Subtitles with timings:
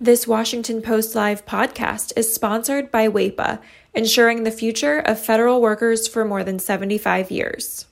[0.00, 3.60] This Washington Post Live podcast is sponsored by WAEPA,
[3.94, 7.86] ensuring the future of federal workers for more than 75 years.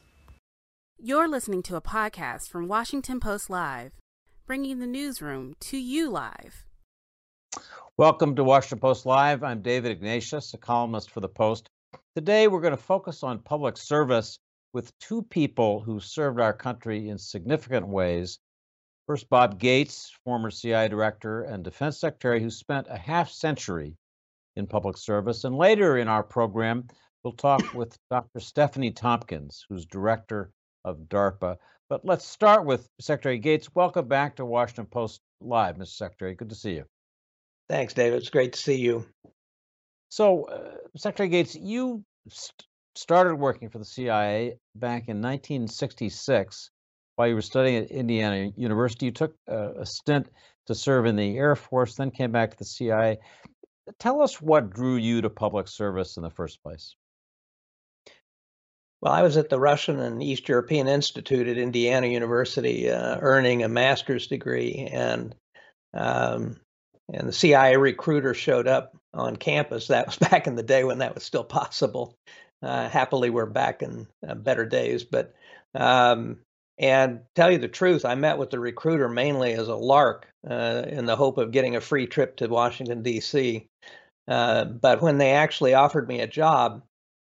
[0.99, 3.93] You're listening to a podcast from Washington Post Live,
[4.49, 6.65] bringing the newsroom to you live.
[7.97, 9.45] Welcome to Washington Post Live.
[9.45, 11.69] I'm David Ignatius, a columnist for the Post.
[12.17, 14.41] Today, we're going to focus on public service
[14.73, 18.41] with two people who served our country in significant ways
[19.07, 23.97] First, Bob Gates, former CIA director and defense secretary, who spent a half century
[24.55, 25.45] in public service.
[25.45, 26.87] And later in our program,
[27.25, 28.39] we'll talk with Dr.
[28.39, 30.53] Stefanie Tompkins, who's director
[30.85, 31.57] of DARPA.
[31.89, 33.69] But let's start with Secretary Gates.
[33.75, 35.89] Welcome back to Washington Post Live, Mr.
[35.89, 36.35] Secretary.
[36.35, 36.85] Good to see you.
[37.69, 38.19] Thanks, David.
[38.19, 39.07] It's great to see you.
[40.11, 46.71] So, uh, Secretary Gates, you st- started working for the CIA back in 1966
[47.17, 49.07] while you were studying at Indiana University.
[49.07, 50.29] You took a, a stint
[50.67, 53.19] to serve in the Air Force, then came back to the CIA.
[53.99, 56.95] Tell us what drew you to public service in the first place.
[59.01, 63.65] Well, I was at the Russian and East European Institute at Indiana University, uh, earning
[63.65, 65.35] a master's degree, and
[65.93, 66.61] um,
[67.13, 69.89] and the CIA recruiter showed up on campus.
[69.89, 72.17] That was back in the day when that was still possible.
[72.63, 75.35] Uh, happily, we're back in uh, better days, but
[75.75, 76.39] um,
[76.79, 80.85] and tell you the truth, I met with the recruiter mainly as a lark uh,
[80.87, 83.69] in the hope of getting a free trip to Washington, D.C.
[84.27, 86.83] Uh, but when they actually offered me a job,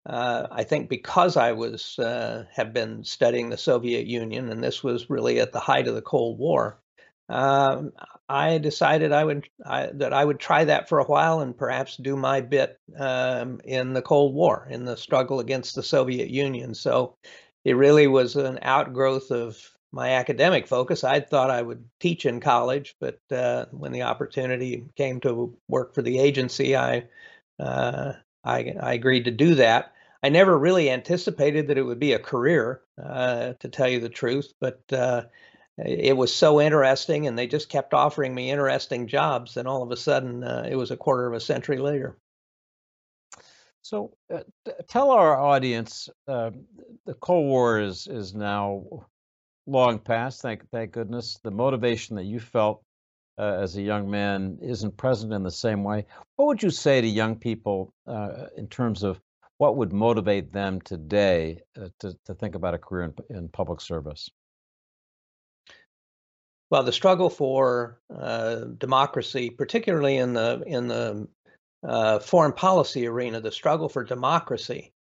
[0.06, 4.83] uh, I think because I was uh, have been studying the Soviet Union, and this
[4.83, 6.80] was really at the height of the Cold War,
[7.28, 7.91] um,
[8.30, 11.97] I decided I would I, that I would try that for a while and perhaps
[11.97, 16.75] do my bit um, in the Cold War in the struggle against the Soviet Union.
[16.75, 17.16] So
[17.66, 19.58] it really was an outgrowth of
[19.92, 21.04] my academic focus.
[21.04, 25.96] I thought I would teach in college, but uh, when the opportunity came to work
[25.96, 27.06] for the agency, I,
[27.60, 29.94] uh, I, I agreed to do that.
[30.22, 34.09] I never really anticipated that it would be a career, uh, to tell you the
[34.09, 35.24] truth, but uh,
[35.78, 39.58] it was so interesting, and they just kept offering me interesting jobs.
[39.58, 42.18] And all of a sudden, uh, it was a quarter of a century later.
[43.85, 44.40] So, uh,
[44.88, 46.50] tell our audience uh,
[47.06, 48.84] the Cold War is is now
[49.68, 50.41] long past.
[50.41, 51.38] Thank thank goodness.
[51.44, 52.81] The motivation that you felt
[53.38, 56.07] uh, as a young man isn't present in the same way.
[56.35, 59.22] What would you say to young people uh, in terms of
[59.59, 63.81] what would motivate them today uh, to to think about a career in, in public
[63.81, 64.28] service?
[66.72, 71.28] Well, the struggle for uh, democracy, particularly in the in the
[71.88, 74.94] uh, foreign policy arena, the struggle for democracy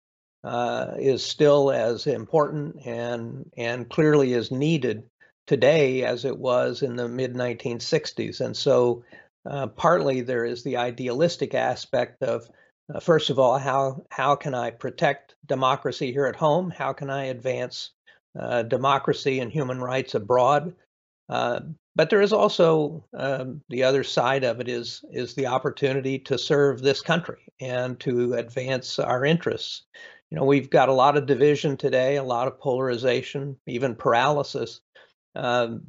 [0.43, 5.03] uh, is still as important and and clearly is needed
[5.47, 8.41] today as it was in the mid 1960s.
[8.41, 9.03] And so,
[9.49, 12.49] uh, partly there is the idealistic aspect of
[12.93, 16.69] uh, first of all, how how can I protect democracy here at home?
[16.69, 17.91] How can I advance
[18.37, 20.73] uh, democracy and human rights abroad?
[21.33, 21.61] Uh,
[21.95, 26.37] but there is also um, the other side of it is is the opportunity to
[26.37, 29.81] serve this country and to advance our interests.
[30.29, 34.81] You know, we've got a lot of division today, a lot of polarization, even paralysis.
[35.33, 35.87] Um,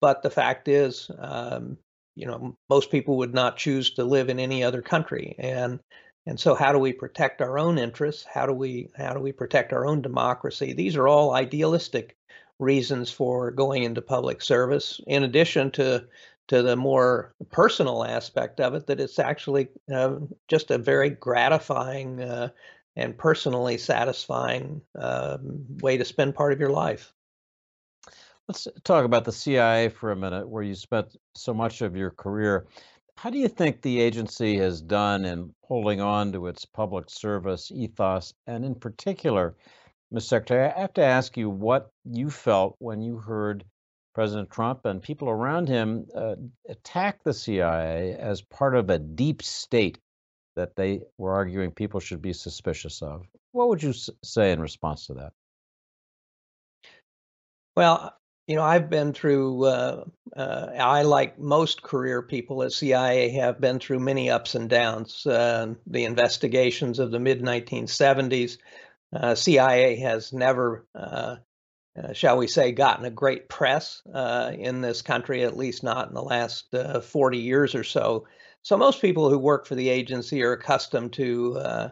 [0.00, 1.76] but the fact is, um,
[2.14, 5.78] you know, most people would not choose to live in any other country, and
[6.24, 8.24] and so how do we protect our own interests?
[8.32, 10.72] How do we how do we protect our own democracy?
[10.72, 12.15] These are all idealistic
[12.58, 16.06] reasons for going into public service, in addition to
[16.48, 22.22] to the more personal aspect of it, that it's actually uh, just a very gratifying
[22.22, 22.48] uh,
[22.94, 27.12] and personally satisfying um, way to spend part of your life.
[28.48, 32.12] Let's talk about the CIA for a minute, where you spent so much of your
[32.12, 32.68] career.
[33.16, 37.72] How do you think the agency has done in holding on to its public service
[37.74, 39.56] ethos, and in particular,
[40.10, 40.28] Ms.
[40.28, 43.64] Secretary, I have to ask you what you felt when you heard
[44.14, 46.36] President Trump and people around him uh,
[46.68, 49.98] attack the CIA as part of a deep state
[50.54, 53.26] that they were arguing people should be suspicious of.
[53.52, 53.92] What would you
[54.24, 55.32] say in response to that?
[57.76, 58.14] Well,
[58.46, 60.04] you know, I've been through, uh,
[60.34, 65.26] uh, I, like most career people at CIA, have been through many ups and downs.
[65.26, 68.58] Uh, the investigations of the mid 1970s,
[69.12, 71.36] uh, CIA has never, uh,
[71.98, 76.08] uh, shall we say, gotten a great press uh, in this country, at least not
[76.08, 78.26] in the last uh, 40 years or so.
[78.62, 81.88] So most people who work for the agency are accustomed to uh,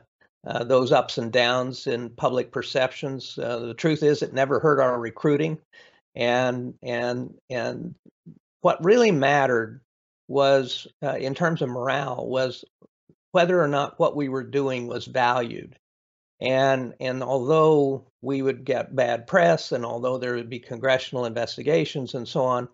[0.65, 3.37] those ups and downs in public perceptions.
[3.37, 5.59] the truth is, it never hurt our recruiting,
[6.17, 7.95] and and and
[8.61, 9.81] what really mattered
[10.27, 12.65] was, in terms of morale, was
[13.31, 15.77] whether or not what we were doing was valued.
[16.41, 22.15] And and although we would get bad press, and although there would be congressional investigations
[22.15, 22.69] and so on,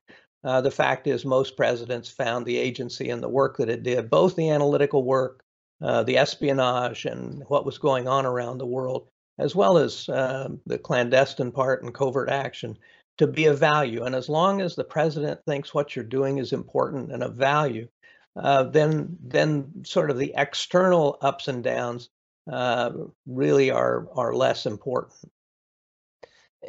[0.44, 4.08] uh, the fact is most presidents found the agency and the work that it did,
[4.08, 5.42] both the analytical work,
[5.82, 9.08] uh, the espionage, and what was going on around the world,
[9.38, 12.78] as well as uh, the clandestine part and covert action,
[13.18, 14.02] to be of value.
[14.04, 17.88] And as long as the president thinks what you're doing is important and of value,
[18.36, 22.08] uh, then then sort of the external ups and downs
[22.50, 22.90] uh,
[23.26, 25.30] really are are less important.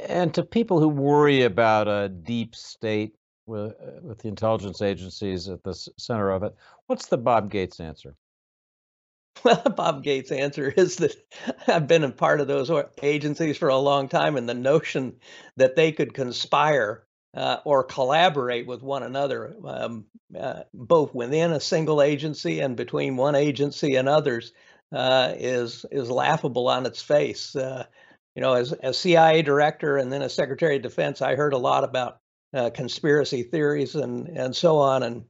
[0.08, 3.14] And to people who worry about a deep state
[3.46, 6.56] with, uh, with the intelligence agencies at the center of it,
[6.88, 8.16] what's the Bob Gates answer?
[9.44, 11.16] Well, Bob Gates' answer is that
[11.68, 12.70] I've been a part of those
[13.02, 15.16] agencies for a long time, and the notion
[15.56, 20.06] that they could conspire uh, or collaborate with one another, um,
[20.38, 24.52] uh, both within a single agency and between one agency and others,
[24.92, 27.56] uh, is is laughable on its face.
[27.56, 27.86] Uh,
[28.36, 31.58] you know, as as CIA director and then as Secretary of Defense, I heard a
[31.58, 32.20] lot about
[32.54, 35.26] uh, conspiracy theories and and so on, and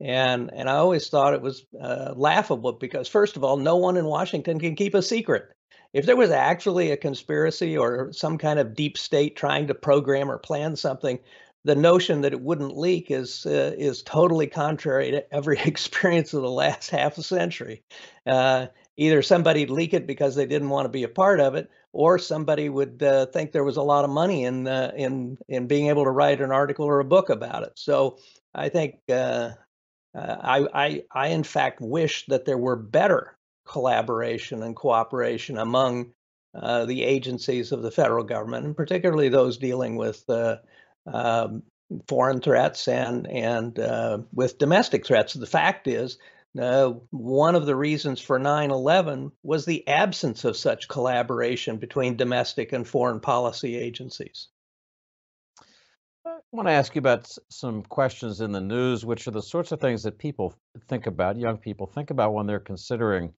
[0.00, 3.96] and and I always thought it was uh, laughable because first of all, no one
[3.96, 5.52] in Washington can keep a secret.
[5.92, 10.30] If there was actually a conspiracy or some kind of deep state trying to program
[10.30, 11.18] or plan something,
[11.64, 16.42] the notion that it wouldn't leak is uh, is totally contrary to every experience of
[16.42, 17.82] the last half a century.
[18.26, 18.66] Uh,
[18.96, 22.18] either somebody'd leak it because they didn't want to be a part of it, or
[22.18, 25.88] somebody would uh, think there was a lot of money in uh, in in being
[25.88, 27.72] able to write an article or a book about it.
[27.76, 28.18] So
[28.54, 29.50] I think uh,
[30.14, 33.36] uh, I, I I in fact wish that there were better
[33.66, 36.12] collaboration and cooperation among
[36.54, 40.56] uh, the agencies of the federal government, and particularly those dealing with uh,
[41.06, 41.62] um,
[42.08, 43.78] foreign threats and and
[44.32, 45.34] with domestic threats.
[45.34, 46.18] The fact is
[46.58, 52.16] uh, one of the reasons for 9 11 was the absence of such collaboration between
[52.16, 54.48] domestic and foreign policy agencies.
[56.24, 59.72] I want to ask you about some questions in the news, which are the sorts
[59.72, 60.54] of things that people
[60.88, 63.32] think about, young people think about when they're considering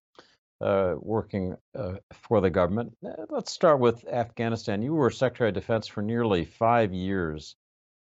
[0.60, 2.96] uh, working uh, for the government.
[3.05, 4.82] Uh, let's start with Afghanistan.
[4.82, 7.56] You were Secretary of Defense for nearly five years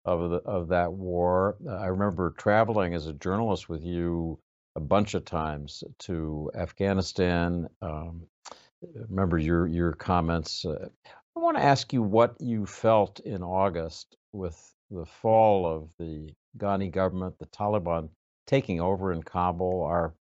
[0.06, 1.58] of the, of that war.
[1.70, 4.40] I remember traveling as a journalist with you
[4.76, 7.70] a bunch of times to Afghanistan.
[7.82, 8.24] Um,
[9.10, 10.66] remember your your comments.
[10.66, 10.90] Uh,
[11.36, 16.34] I want to ask you what you felt in August with the fall of the
[16.58, 18.10] Ghani government, the Taliban
[18.48, 20.14] taking over in Kabul, our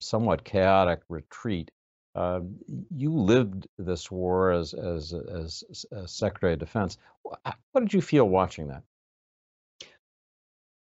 [0.00, 1.70] somewhat chaotic retreat.
[2.14, 2.40] Uh,
[2.94, 6.98] you lived this war as as as, as Secretary of Defense.
[7.22, 8.82] What did you feel watching that?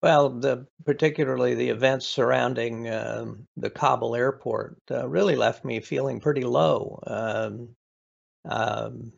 [0.01, 6.19] Well, the particularly the events surrounding um, the Kabul airport uh, really left me feeling
[6.19, 6.99] pretty low.
[7.05, 7.75] Um,
[8.45, 9.13] um,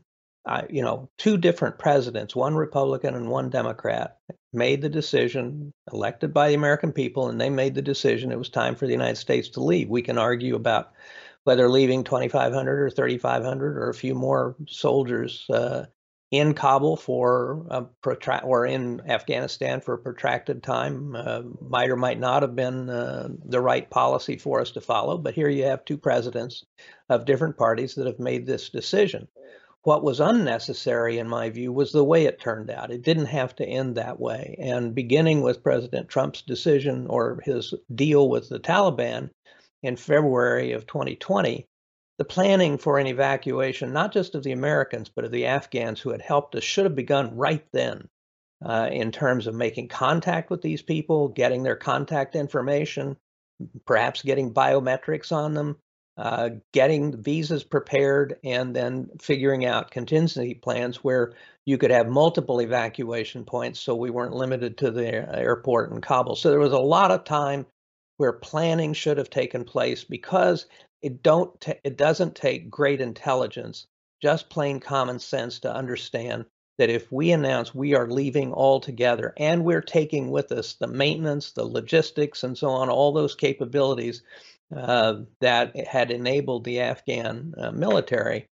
[0.46, 4.18] I, you know, two different presidents, one Republican and one Democrat,
[4.52, 8.50] made the decision, elected by the American people, and they made the decision it was
[8.50, 9.90] time for the United States to leave.
[9.90, 10.92] We can argue about
[11.46, 15.86] whether leaving 2,500 or 3,500 or a few more soldiers uh,
[16.34, 21.96] in Kabul for a protract or in Afghanistan for a protracted time uh, might or
[21.96, 25.16] might not have been uh, the right policy for us to follow.
[25.20, 26.66] But here you have two presidents
[27.08, 29.28] of different parties that have made this decision.
[29.84, 32.90] What was unnecessary, in my view, was the way it turned out.
[32.90, 34.56] It didn't have to end that way.
[34.58, 39.30] And beginning with President Trump's decision or his deal with the Taliban
[39.84, 41.68] in February of 2020,
[42.18, 46.12] the planning for an evacuation, not just of the Americans, but of the Afghans who
[46.12, 48.08] had helped us, should have begun right then
[48.64, 53.18] uh, in terms of making contact with these people, getting their contact information,
[53.86, 55.78] perhaps getting biometrics on them,
[56.18, 61.34] uh, getting visas prepared, and then figuring out contingency plans where
[61.66, 66.36] you could have multiple evacuation points so we weren't limited to the airport in Kabul.
[66.36, 67.66] So there was a lot of time
[68.18, 70.68] where planning should have taken place because
[71.04, 73.86] it don't t- it doesn't take great intelligence,
[74.22, 76.46] just plain common sense to understand
[76.80, 81.52] that if we announce we are leaving altogether and we're taking with us the maintenance,
[81.52, 84.24] the logistics, and so on, all those capabilities
[84.76, 88.48] uh, that had enabled the Afghan uh, military,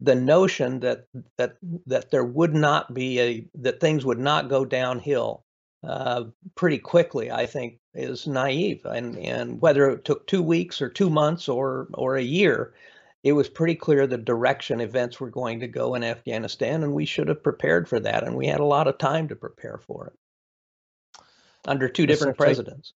[0.00, 4.64] the notion that that that there would not be a that things would not go
[4.64, 5.44] downhill
[5.82, 8.84] uh, pretty quickly, I think, is naive.
[8.84, 12.74] And and whether it took two weeks or two months or or a year,
[13.22, 17.04] it was pretty clear the direction events were going to go in Afghanistan, and we
[17.04, 18.24] should have prepared for that.
[18.24, 21.22] And we had a lot of time to prepare for it
[21.64, 22.92] under two different presidents.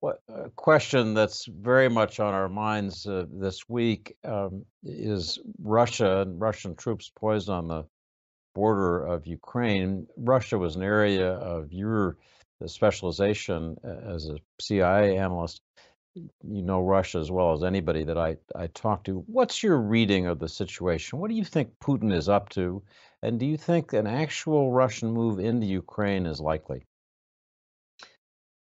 [0.00, 6.20] What a question that's very much on our minds uh, this week um, is Russia
[6.20, 7.84] and Russian troops poised on the
[8.56, 10.06] border of Ukraine.
[10.16, 12.16] Russia was an area of your
[12.64, 15.60] specialization as a CIA analyst.
[16.14, 19.22] You know Russia as well as anybody that I, I talk to.
[19.26, 21.18] What's your reading of the situation?
[21.18, 22.82] What do you think Putin is up to?
[23.22, 26.86] And do you think an actual Russian move into Ukraine is likely?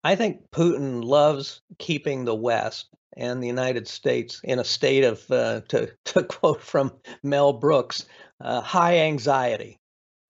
[0.04, 5.30] I think Putin loves keeping the West and the United States in a state of,
[5.30, 8.04] uh, to, to quote from Mel Brooks,
[8.40, 9.78] uh, high anxiety.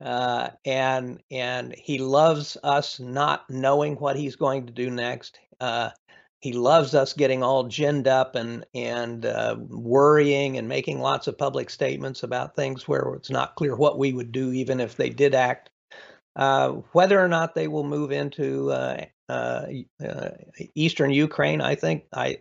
[0.00, 5.38] Uh, and and he loves us not knowing what he's going to do next.
[5.60, 5.90] Uh,
[6.40, 11.36] he loves us getting all ginned up and and uh, worrying and making lots of
[11.36, 15.10] public statements about things where it's not clear what we would do even if they
[15.10, 15.68] did act.
[16.34, 18.70] Uh, whether or not they will move into
[19.30, 19.66] uh,
[20.04, 20.30] uh,
[20.74, 22.38] eastern Ukraine, I think I,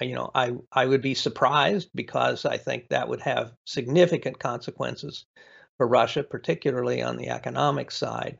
[0.00, 5.26] you know, I I would be surprised because I think that would have significant consequences
[5.76, 8.38] for Russia, particularly on the economic side.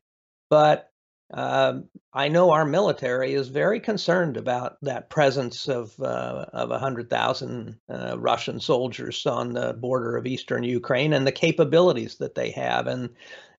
[0.49, 0.91] But
[1.35, 7.79] um, I know our military is very concerned about that presence of uh, of 100,000
[7.89, 12.87] uh, Russian soldiers on the border of eastern Ukraine and the capabilities that they have,
[12.87, 13.11] and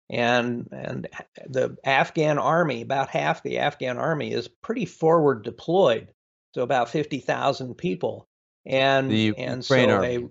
[0.10, 1.08] and and
[1.48, 6.14] the Afghan army, about half the Afghan army is pretty forward deployed,
[6.54, 8.28] so about fifty thousand people,
[8.66, 10.16] and the and Ukraine so army.
[10.16, 10.30] a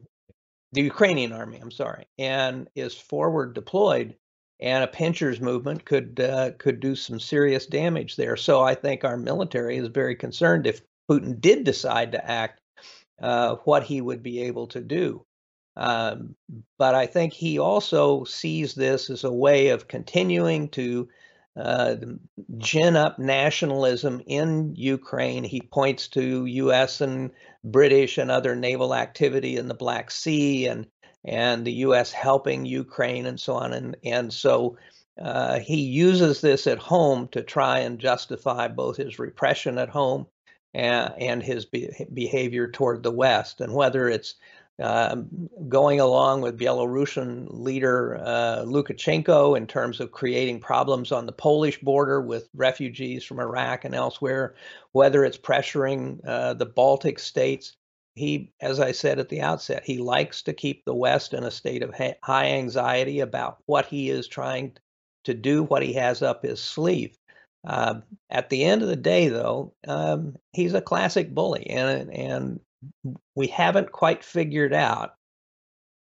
[0.73, 4.17] the Ukrainian army, I'm sorry, and is forward deployed,
[4.61, 8.37] and a pinchers movement could uh, could do some serious damage there.
[8.37, 12.61] So I think our military is very concerned if Putin did decide to act,
[13.21, 15.25] uh, what he would be able to do.
[15.77, 16.35] Um,
[16.79, 21.09] but I think he also sees this as a way of continuing to
[21.57, 21.97] uh,
[22.59, 25.45] gin up nationalism in Ukraine.
[25.45, 27.01] He points to U.S.
[27.01, 27.31] and
[27.65, 30.87] British and other naval activity in the Black Sea and
[31.25, 32.11] and the U.S.
[32.11, 33.73] helping Ukraine and so on.
[33.73, 34.77] And and so
[35.21, 40.27] uh, he uses this at home to try and justify both his repression at home
[40.75, 43.61] and, and his be- behavior toward the West.
[43.61, 44.35] And whether it's
[44.79, 51.79] going along with Belarusian leader uh, Lukashenko in terms of creating problems on the Polish
[51.81, 54.55] border with refugees from Iraq and elsewhere,
[54.93, 57.77] whether it's pressuring uh, the Baltic states.
[58.15, 61.51] He, as I said at the outset, he likes to keep the West in a
[61.51, 64.77] state of high anxiety about what he is trying
[65.25, 67.17] to do, what he has up his sleeve.
[67.65, 72.61] Uh, at the end of the day, though, um, he's a classic bully, and and
[73.35, 75.15] we haven't quite figured out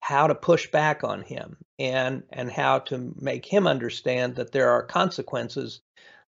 [0.00, 4.70] how to push back on him and and how to make him understand that there
[4.70, 5.80] are consequences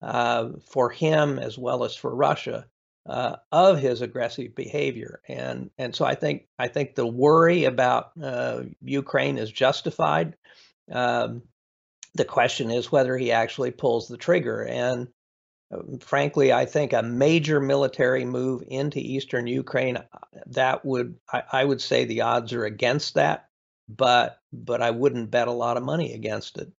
[0.02, 2.66] uh, for him as well as for Russia
[3.06, 8.12] uh, of his aggressive behavior and and so I think I think the worry about
[8.22, 10.36] uh, Ukraine is justified.
[10.90, 11.42] Um,
[12.14, 15.08] the question is whether he actually pulls the trigger and um,
[16.00, 20.04] frankly, I think a major military move into eastern Ukraine uh,
[20.46, 23.48] that would I, I, would say the odds are against that,
[23.88, 26.70] but but I wouldn't bet a lot of money against it.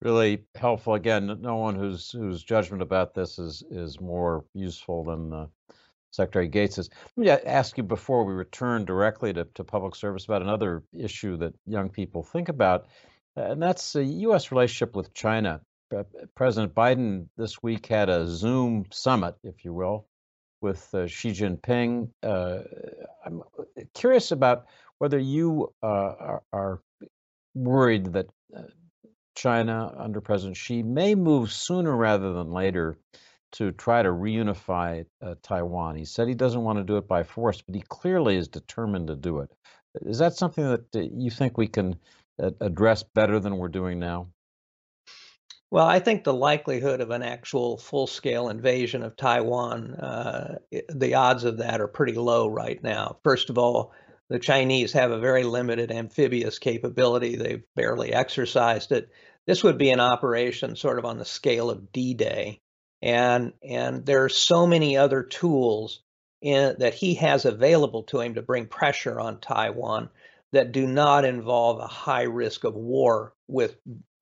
[0.00, 0.94] Really helpful.
[0.94, 5.46] Again, no one whose whose judgment about this is is more useful than uh,
[6.10, 6.88] Secretary Gates's.
[7.16, 11.36] Let me ask you before we return directly to, to public service about another issue
[11.38, 12.86] that young people think about,
[13.36, 14.50] and that's the U.S.
[14.50, 15.60] relationship with China.
[16.34, 20.06] President Biden this week had a Zoom summit, if you will,
[20.60, 22.10] with uh, Xi Jinping.
[22.22, 22.58] Uh,
[23.24, 23.42] I'm
[23.94, 24.66] curious about
[24.98, 26.80] whether you uh, are, are,
[27.54, 28.62] worried that uh,
[29.34, 32.98] China under President Xi may move sooner rather than later
[33.52, 35.96] to try to reunify uh, Taiwan.
[35.96, 39.06] He said he doesn't want to do it by force, but he clearly is determined
[39.06, 39.50] to do it.
[40.02, 41.96] Is that something that uh, you think we can
[42.60, 44.28] address better than we're doing now?
[45.70, 50.58] Well, I think the likelihood of an actual full scale invasion of Taiwan, uh,
[50.88, 53.18] the odds of that are pretty low right now.
[53.24, 53.92] First of all,
[54.28, 57.36] the Chinese have a very limited amphibious capability.
[57.36, 59.10] They've barely exercised it.
[59.46, 62.60] This would be an operation sort of on the scale of D Day.
[63.02, 66.02] And, and there are so many other tools
[66.42, 70.10] in, that he has available to him to bring pressure on Taiwan
[70.52, 73.76] that do not involve a high risk of war with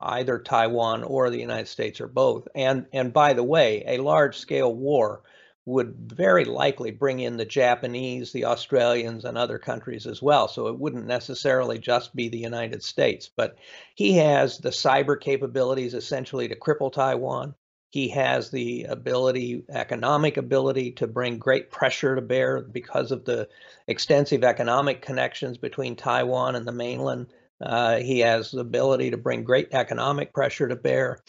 [0.05, 2.47] either Taiwan or the United States or both.
[2.55, 5.23] And and by the way, a large scale war
[5.67, 10.47] would very likely bring in the Japanese, the Australians, and other countries as well.
[10.47, 13.31] So it wouldn't necessarily just be the United States.
[13.35, 13.57] But
[13.95, 17.55] he has the cyber capabilities essentially to cripple Taiwan.
[17.91, 23.49] He has the ability, economic ability, to bring great pressure to bear because of the
[23.87, 27.29] extensive economic connections between Taiwan and the mainland.
[27.61, 31.23] Uh, he has the ability to bring great economic pressure to bear.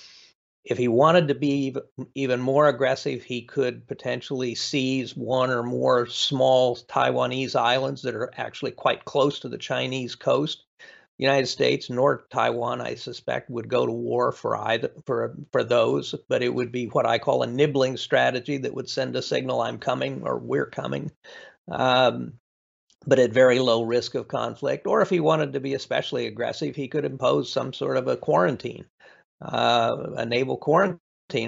[0.64, 1.76] If he wanted to be
[2.16, 8.32] even more aggressive, he could potentially seize one or more small Taiwanese islands that are
[8.36, 10.64] actually quite close to the Chinese coast.
[11.18, 16.14] United States nor Taiwan, I suspect, would go to war for either for for those,
[16.28, 19.62] but it would be what I call a nibbling strategy that would send a signal
[19.62, 21.12] I'm coming or we're coming.
[21.70, 22.34] Um,
[23.08, 24.88] but at very low risk of conflict.
[24.88, 28.18] Or if he wanted to be especially aggressive, he could impose some sort of a
[28.18, 28.86] quarantine,
[29.42, 31.00] uh, a naval quarantine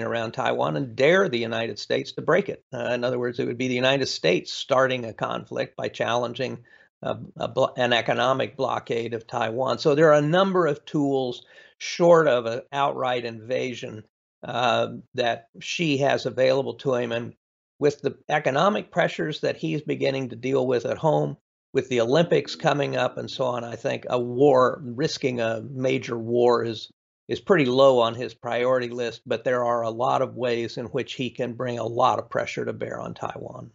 [0.02, 2.64] around Taiwan and dare the United States to break it.
[2.72, 6.64] Uh, in other words, it would be the United States starting a conflict by challenging
[7.02, 9.78] a, a, an economic blockade of Taiwan.
[9.78, 11.44] So there are a number of tools
[11.78, 14.02] short of an outright invasion
[14.42, 17.12] uh, that Xi has available to him.
[17.12, 17.34] And
[17.78, 21.36] with the economic pressures that he's beginning to deal with at home,
[21.72, 26.18] with the Olympics coming up and so on, I think a war, risking a major
[26.18, 26.90] war, is
[27.28, 29.20] is pretty low on his priority list.
[29.26, 32.30] But there are a lot of ways in which he can bring a lot of
[32.30, 33.70] pressure to bear on Taiwan.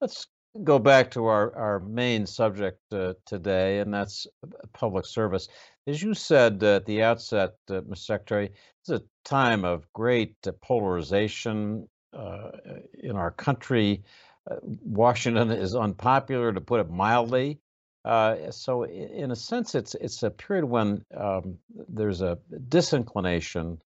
[0.00, 0.26] Let's
[0.64, 4.26] go back to our, our main subject uh, today, and that's
[4.72, 5.48] public service.
[5.86, 7.98] As you said uh, at the outset, uh, Mr.
[7.98, 12.50] Secretary, it's a time of great polarization uh,
[12.98, 14.02] in our country.
[14.48, 17.58] Uh, Washington is unpopular, to put it mildly.
[18.04, 23.80] so, in a sense, it's it's a period when um, there's a disinclination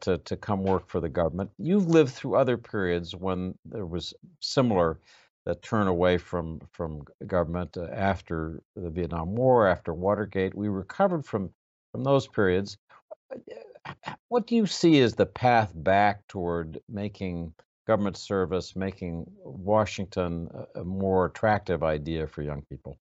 [0.00, 1.50] to to come work for the government.
[1.58, 4.98] You've lived through other periods when there was similar
[5.46, 10.54] that turn away from from government uh, after the Vietnam War, after Watergate.
[10.54, 11.50] We recovered from
[11.92, 12.78] from those periods.
[14.28, 17.52] What do you see as the path back toward making
[17.86, 22.98] government service, making Washington a, more attractive idea for young people?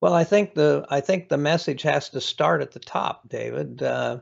[0.00, 3.82] Well, I think the I think the message has to start at the top, David.
[3.82, 4.20] Uh,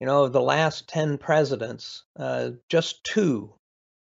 [0.00, 3.54] you know, of the last ten presidents, uh, just two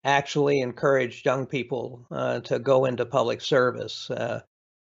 [0.04, 4.10] actually encouraged young people uh, to go into public service.
[4.10, 4.40] Uh,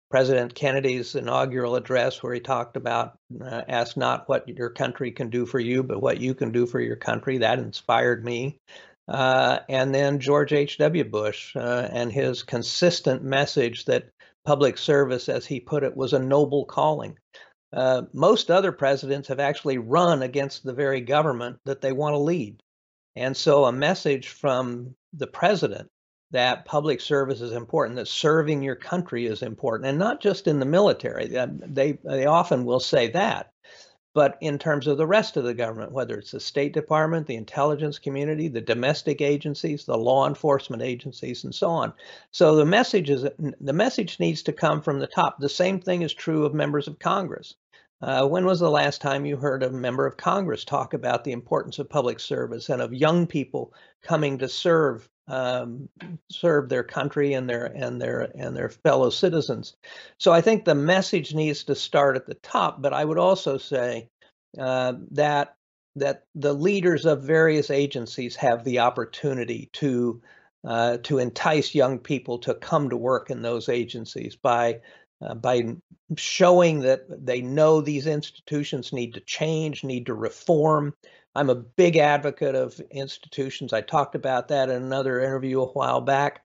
[0.09, 5.29] President Kennedy's inaugural address, where he talked about uh, ask not what your country can
[5.29, 8.59] do for you, but what you can do for your country, that inspired me.
[9.11, 11.03] Uh, and then George H.W.
[11.03, 14.09] Bush uh, and his consistent message that
[14.45, 17.17] public service, as he put it, was a noble calling.
[17.73, 22.19] Uh, most other presidents have actually run against the very government that they want to
[22.19, 22.63] lead.
[23.17, 25.89] And so, a message from the president
[26.31, 30.61] that public service is important, that serving your country is important, and not just in
[30.61, 31.27] the military.
[31.27, 33.50] They they often will say that,
[34.13, 37.35] but in terms of the rest of the government, whether it's the State Department, the
[37.35, 41.93] intelligence community, the domestic agencies, the law enforcement agencies, and so on.
[42.31, 45.39] So the message is the message needs to come from the top.
[45.39, 47.55] The same thing is true of members of Congress.
[48.01, 51.31] Uh, when was the last time you heard a member of Congress talk about the
[51.31, 55.89] importance of public service and of young people coming to serve um,
[56.29, 59.75] serve their country and their and their and their fellow citizens?
[60.17, 62.81] So I think the message needs to start at the top.
[62.81, 64.09] But I would also say
[64.57, 65.55] uh, that
[65.95, 70.21] that the leaders of various agencies have the opportunity to
[70.63, 74.79] uh, to entice young people to come to work in those agencies by
[75.21, 75.75] uh, by
[76.17, 80.93] showing that they know these institutions need to change, need to reform.
[81.35, 83.73] I'm a big advocate of institutions.
[83.73, 86.41] I talked about that in another interview a while back.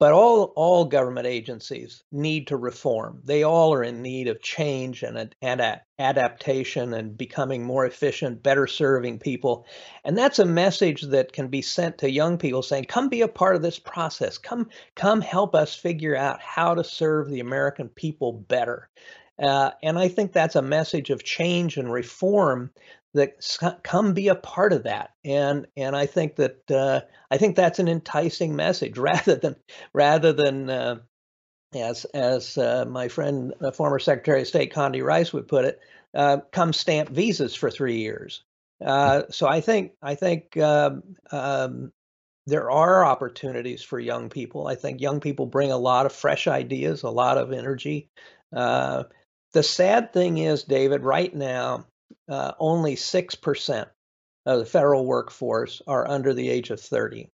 [0.00, 3.20] But all, all government agencies need to reform.
[3.24, 8.68] They all are in need of change and ad- adaptation and becoming more efficient, better
[8.68, 9.66] serving people.
[10.04, 13.28] And that's a message that can be sent to young people saying, come be a
[13.28, 14.38] part of this process.
[14.38, 18.88] Come, come help us figure out how to serve the American people better.
[19.42, 22.70] Uh, and I think that's a message of change and reform
[23.14, 25.10] that come be a part of that.
[25.24, 29.56] And and i think that uh, i think that's an enticing message rather than
[29.92, 30.96] rather than uh,
[31.74, 35.80] as as uh, my friend the former secretary of state condi rice would put it
[36.14, 38.42] uh, come stamp visas for three years.
[38.84, 41.92] Uh, so i think i think um, um,
[42.46, 44.66] there are opportunities for young people.
[44.68, 48.08] I think young people bring a lot of fresh ideas a lot of energy.
[48.56, 49.04] Uh,
[49.52, 51.86] the sad thing is david right now
[52.28, 53.86] uh, only 6%
[54.46, 57.30] of the federal workforce are under the age of 30.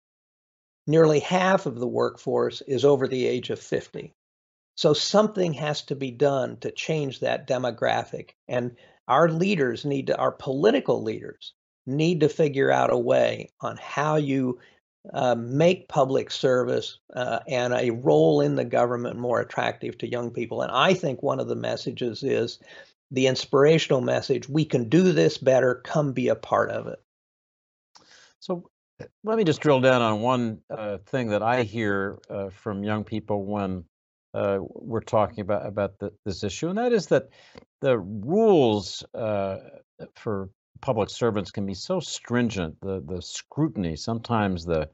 [0.87, 4.13] Nearly half of the workforce is over the age of 50.
[4.75, 8.31] So something has to be done to change that demographic.
[8.47, 8.75] And
[9.07, 11.53] our leaders need to, our political leaders
[11.85, 14.59] need to figure out a way on how you
[15.13, 20.31] uh, make public service uh, and a role in the government more attractive to young
[20.31, 20.61] people.
[20.61, 22.59] And I think one of the messages is
[23.11, 26.99] the inspirational message we can do this better, come be a part of it.
[28.39, 28.69] So
[29.23, 33.03] let me just drill down on one uh, thing that I hear uh, from young
[33.03, 33.83] people when
[34.33, 37.29] uh, we're talking about about the, this issue, and that is that
[37.81, 39.59] the rules uh,
[40.15, 40.49] for
[40.81, 44.89] public servants can be so stringent, the the scrutiny, sometimes the,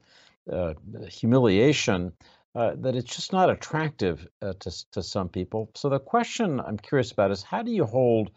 [0.52, 0.74] uh,
[1.08, 2.12] humiliation,
[2.54, 5.70] uh, that it's just not attractive to to some people.
[5.74, 8.30] So the question I'm curious about is how do you hold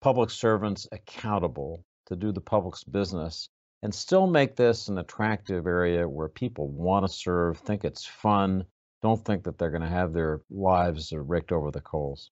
[0.00, 3.48] public servants accountable to do the public's business?
[3.84, 8.64] and still make this an attractive area where people want to serve, think it's fun,
[9.02, 12.30] don't think that they're going to have their lives raked over the coals?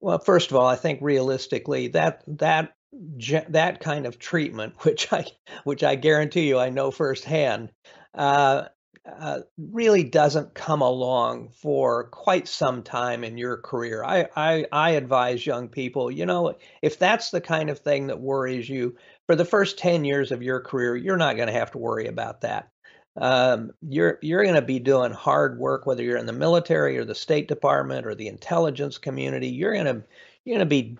[0.00, 2.74] Well, first of all, I think realistically that that
[3.48, 5.26] that kind of treatment, which I
[5.64, 7.70] which I guarantee you I know firsthand,
[8.14, 8.68] uh,
[9.06, 14.04] uh, really doesn't come along for quite some time in your career.
[14.04, 18.20] I, I I advise young people, you know, if that's the kind of thing that
[18.20, 21.70] worries you for the first ten years of your career, you're not going to have
[21.72, 22.70] to worry about that
[23.16, 27.04] um, you're you're going to be doing hard work whether you're in the military or
[27.04, 29.48] the State Department or the intelligence community.
[29.48, 30.04] You're going to
[30.44, 30.96] you're going to be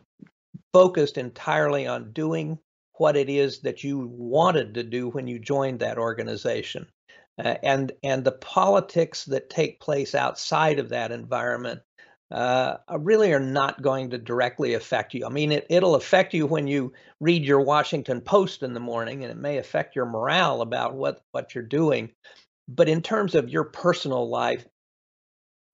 [0.73, 2.59] focused entirely on doing
[2.94, 6.87] what it is that you wanted to do when you joined that organization.
[7.38, 11.81] Uh, and and the politics that take place outside of that environment
[12.31, 15.27] uh, really are not going to directly affect you.
[15.27, 19.23] I mean, it, it'll affect you when you read your Washington Post in the morning,
[19.23, 22.11] and it may affect your morale about what, what you're doing.
[22.69, 24.64] But in terms of your personal life,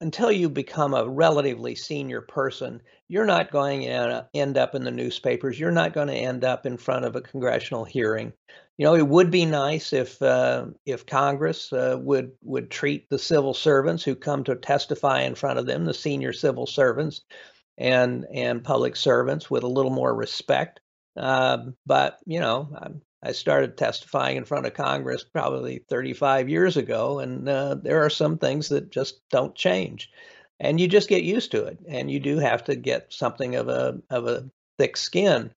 [0.01, 4.91] until you become a relatively senior person, you're not going to end up in the
[4.91, 5.59] newspapers.
[5.59, 8.33] You're not going to end up in front of a congressional hearing.
[8.79, 13.19] You know, it would be nice if uh, if Congress uh, would would treat the
[13.19, 17.23] civil servants who come to testify in front of them, the senior civil servants
[17.79, 20.81] and and public servants, with a little more respect.
[21.17, 22.69] Uh, but you know,
[23.23, 28.11] I started testifying in front of Congress probably 35 years ago, and uh, there are
[28.11, 30.11] some things that just don't change,
[30.61, 33.69] and you just get used to it, and you do have to get something of
[33.69, 35.51] a of a thick skin.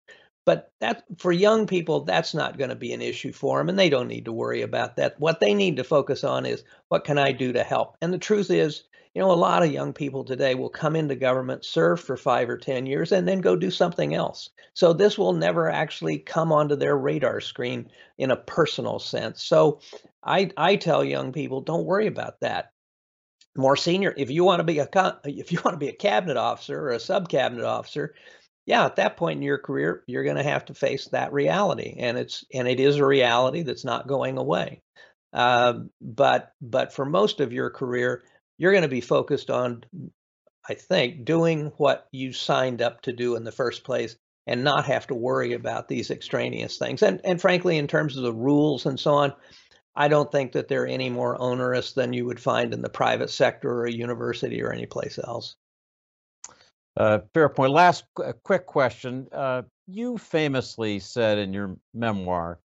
[0.49, 3.77] But that for young people, that's not going to be an issue for them, and
[3.77, 5.13] they don't need to worry about that.
[5.19, 7.97] What they need to focus on is what can I do to help.
[8.01, 11.13] And the truth is, you know, a lot of young people today will come into
[11.13, 14.49] government, serve for five or 10 years, and then go do something else.
[14.73, 19.43] So this will never actually come onto their radar screen in a personal sense.
[19.43, 19.81] So
[20.23, 22.71] I, I tell young people, don't worry about that.
[23.55, 24.89] More senior, if you want to be a
[25.25, 28.15] if you want to be a cabinet officer or a sub cabinet officer,
[28.69, 31.95] yeah, at that point in your career, you're going to have to face that reality,
[31.97, 34.83] and it's and it is a reality that's not going away.
[35.33, 38.21] Uh, but but for most of your career,
[38.59, 39.85] you're going to be focused on,
[40.69, 44.85] I think, doing what you signed up to do in the first place and not
[44.85, 47.01] have to worry about these extraneous things.
[47.01, 49.33] And, and frankly, in terms of the rules and so on,
[49.95, 53.31] I don't think that they're any more onerous than you would find in the private
[53.31, 55.55] sector or a university or any place else.
[56.99, 57.71] Uh, fair point.
[57.71, 59.27] Last qu- quick question.
[59.31, 62.59] Uh, you famously said in your memoir,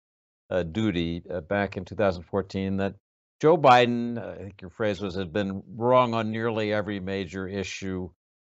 [0.51, 2.95] uh, Duty, uh, back in 2014, that
[3.41, 7.49] Joe Biden, uh, I think your phrase was, has been wrong on nearly every major
[7.49, 8.09] issue.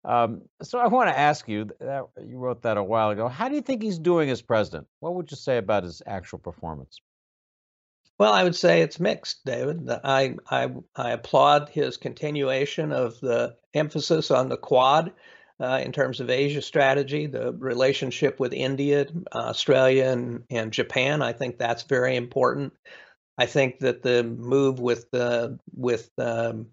[0.06, 3.28] Um, so I want to ask you, that, you wrote that a while ago.
[3.28, 4.86] How do you think he's doing as president?
[5.00, 7.00] What would you say about his actual performance?
[8.20, 9.90] Well, I would say it's mixed, David.
[10.04, 15.12] I, I, I applaud his continuation of the emphasis on the Quad
[15.60, 21.22] uh, in terms of Asia strategy, the relationship with India, Australia, and, and Japan.
[21.22, 22.74] I think that's very important.
[23.38, 26.68] I think that the move with the with um,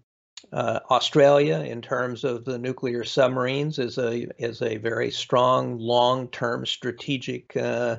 [0.51, 6.27] uh, Australia in terms of the nuclear submarines is a is a very strong long
[6.27, 7.97] term strategic uh,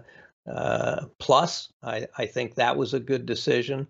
[0.50, 1.72] uh, plus.
[1.82, 3.88] I, I think that was a good decision.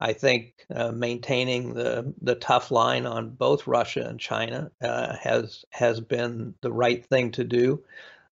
[0.00, 5.64] I think uh, maintaining the the tough line on both Russia and China uh, has
[5.70, 7.84] has been the right thing to do.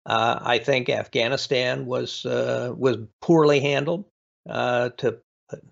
[0.05, 4.05] Uh, I think Afghanistan was was poorly handled
[4.47, 5.21] to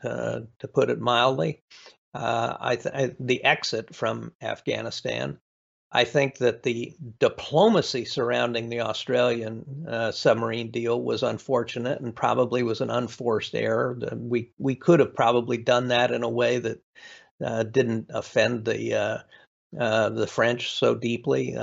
[0.02, 1.62] uh, to put it mildly.
[2.14, 5.38] Uh, I th- the exit from Afghanistan.
[5.94, 12.64] I think that the diplomacy surrounding the Australian uh, submarine deal was unfortunate and probably
[12.64, 13.96] was an unforced error.
[14.12, 16.80] We we could have probably done that in a way that
[17.44, 19.18] uh, didn't offend the uh,
[19.78, 21.56] uh, the French so deeply.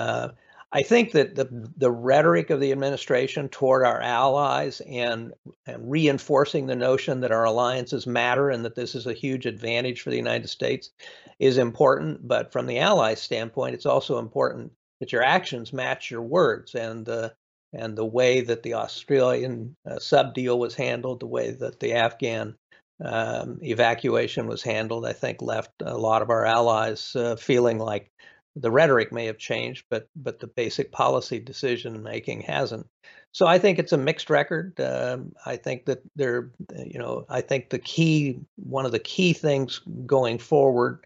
[0.73, 5.33] I think that the the rhetoric of the administration toward our allies and,
[5.65, 10.01] and reinforcing the notion that our alliances matter and that this is a huge advantage
[10.01, 10.91] for the United States
[11.39, 12.25] is important.
[12.25, 17.05] But from the allies' standpoint, it's also important that your actions match your words and
[17.05, 17.33] the
[17.73, 21.93] and the way that the Australian uh, sub deal was handled, the way that the
[21.93, 22.55] Afghan
[23.03, 28.11] um, evacuation was handled, I think left a lot of our allies uh, feeling like
[28.55, 32.87] the rhetoric may have changed, but but the basic policy decision making hasn't.
[33.33, 34.79] So I think it's a mixed record.
[34.79, 36.51] Um, I think that there,
[36.85, 41.05] you know, I think the key, one of the key things going forward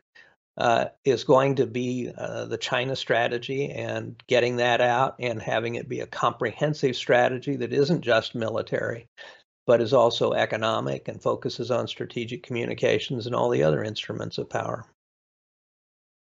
[0.58, 5.75] uh, is going to be uh, the China strategy and getting that out and having
[5.75, 9.08] it be a comprehensive strategy that isn't just military,
[9.67, 14.49] but is also economic and focuses on strategic communications and all the other instruments of
[14.49, 14.86] power.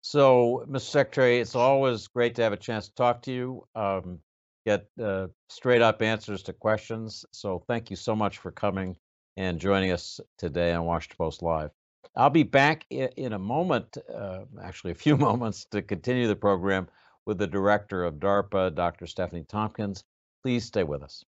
[0.08, 0.82] So, Mr.
[0.82, 4.20] Secretary, it's always great to have a chance to talk to you, um,
[4.64, 7.24] get uh, straight up answers to questions.
[7.32, 8.96] So, thank you so much for coming
[9.36, 11.70] and joining us today on Washington Post Live.
[12.14, 16.86] I'll be back in a moment, uh, actually, a few moments, to continue the program
[17.24, 19.06] with the director of DARPA, Dr.
[19.06, 20.04] Stefanie Tompkins.
[20.44, 21.24] Please stay with us.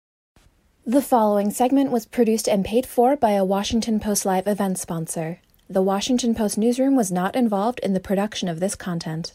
[0.87, 5.41] The following segment was produced and paid for by a Washington Post Live event sponsor.
[5.71, 9.35] The Washington Post newsroom was not involved in the production of this content.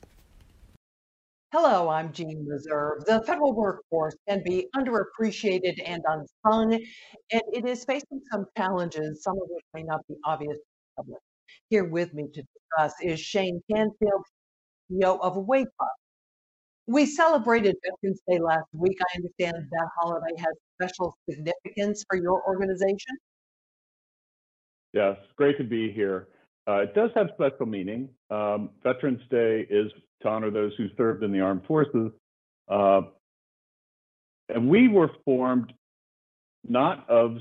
[1.52, 3.06] Hello, I'm Jean Reserve.
[3.06, 6.74] The federal workforce can be underappreciated and unsung,
[7.32, 11.04] and it is facing some challenges, some of which may not be obvious to the
[11.04, 11.22] public.
[11.70, 14.24] Here with me to discuss is Shane Canfield,
[14.92, 15.68] CEO of WAEPA.
[16.88, 18.98] We celebrated Veterans Day last week.
[19.00, 23.18] I understand that holiday has special significance for your organization.
[24.94, 26.28] Yes, great to be here.
[26.68, 28.10] Uh, it does have special meaning.
[28.30, 32.12] Um, Veterans Day is to honor those who served in the armed forces.
[32.70, 33.02] Uh,
[34.50, 35.74] and we were formed
[36.68, 37.38] not of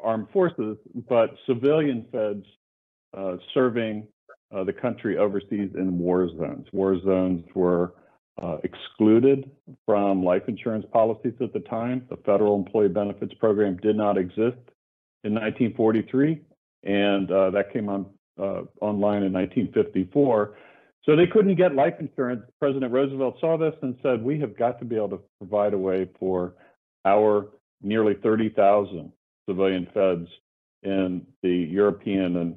[0.00, 0.76] armed forces,
[1.08, 2.44] but civilian feds
[3.16, 4.06] uh, serving
[4.54, 6.66] uh, the country overseas in war zones.
[6.72, 7.94] War zones were
[8.40, 9.50] uh, excluded
[9.86, 12.06] from life insurance policies at the time.
[12.10, 14.58] The federal employee benefits program did not exist
[15.24, 16.42] in 1943
[16.82, 18.06] and uh, that came on
[18.38, 20.56] uh, online in 1954.
[21.04, 22.42] So they couldn't get life insurance.
[22.58, 25.78] President Roosevelt saw this and said, "We have got to be able to provide a
[25.78, 26.54] way for
[27.04, 27.48] our
[27.80, 29.12] nearly 30,000
[29.48, 30.28] civilian feds
[30.82, 32.56] in the European and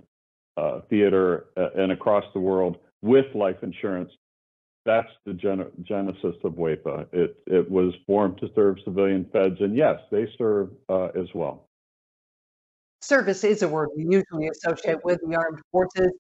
[0.58, 4.12] uh, theater uh, and across the world with life insurance."
[4.86, 7.08] That's the gen- genesis of WAEPA.
[7.14, 11.69] It it was formed to serve civilian feds, and yes, they serve uh, as well
[13.02, 16.12] service is a word we usually associate with the armed forces.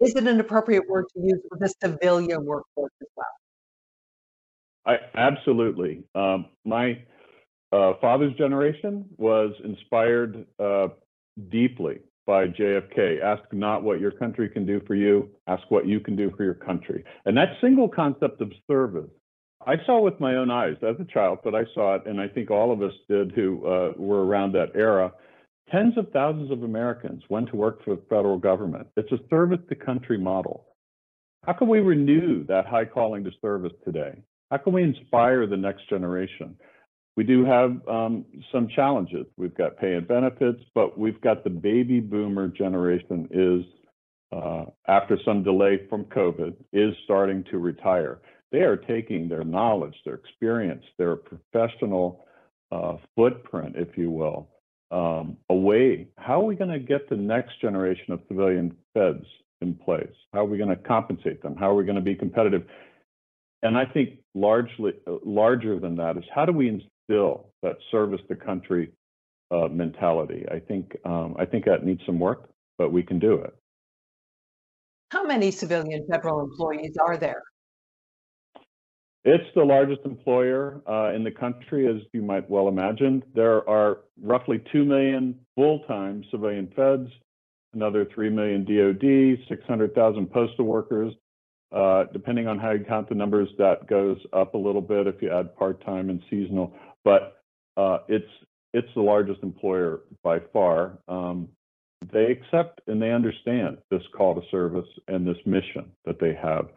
[0.00, 3.26] Is it an appropriate word to use for the civilian workforce as well?
[4.86, 6.04] I absolutely.
[6.14, 7.02] Um, my
[7.72, 10.88] uh, father's generation was inspired uh,
[11.50, 13.22] deeply by JFK.
[13.22, 16.44] Ask not what your country can do for you, ask what you can do for
[16.44, 17.04] your country.
[17.24, 19.10] And that single concept of service,
[19.66, 22.28] I saw with my own eyes as a child, but I saw it, and I
[22.28, 25.12] think all of us did who uh, were around that era.
[25.70, 28.86] Tens of thousands of Americans went to work for the federal government.
[28.96, 30.66] It's a service to country model.
[31.44, 34.22] How can we renew that high calling to service today?
[34.50, 36.56] How can we inspire the next generation?
[37.16, 39.26] We do have um, some challenges.
[39.36, 43.64] We've got pay and benefits, but we've got the baby boomer generation is,
[44.32, 48.20] uh, after some delay from COVID, is starting to retire.
[48.52, 52.24] They are taking their knowledge, their experience, their professional
[52.72, 54.48] uh, footprint, if you will,
[54.90, 59.24] um, away, how are we going to get the next generation of civilian feds
[59.60, 60.06] in place?
[60.32, 61.56] How are we going to compensate them?
[61.56, 62.64] How are we going to be competitive?
[63.62, 68.20] And I think largely uh, larger than that is how do we instill that service
[68.28, 68.92] to country
[69.50, 70.44] uh, mentality?
[70.50, 73.54] I think um, I think that needs some work, but we can do it.
[75.10, 77.42] How many civilian federal employees are there?
[79.30, 83.22] It's the largest employer uh, in the country, as you might well imagine.
[83.34, 87.10] There are roughly 2 million full time civilian feds,
[87.74, 91.12] another 3 million DoD, 600,000 postal workers.
[91.70, 95.20] Uh, depending on how you count the numbers, that goes up a little bit if
[95.20, 96.72] you add part time and seasonal.
[97.04, 97.42] But
[97.76, 98.32] uh, it's
[98.72, 101.00] it's the largest employer by far.
[101.06, 101.50] Um,
[102.10, 106.68] they accept and they understand this call to service and this mission that they have.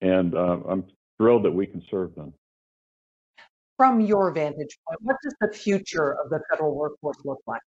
[0.00, 0.84] And uh, I'm
[1.18, 2.32] thrilled that we can serve them.
[3.76, 7.60] From your vantage point, what does the future of the federal workforce look like?